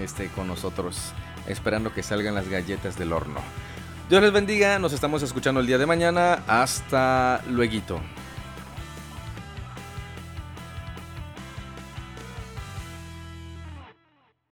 este, 0.00 0.28
con 0.28 0.46
nosotros, 0.46 1.12
esperando 1.46 1.92
que 1.92 2.02
salgan 2.02 2.34
las 2.34 2.48
galletas 2.48 2.98
del 2.98 3.12
horno. 3.12 3.40
Dios 4.08 4.22
les 4.22 4.32
bendiga, 4.32 4.78
nos 4.78 4.92
estamos 4.92 5.22
escuchando 5.22 5.60
el 5.60 5.66
día 5.66 5.78
de 5.78 5.86
mañana. 5.86 6.42
Hasta 6.46 7.42
luego. 7.48 8.00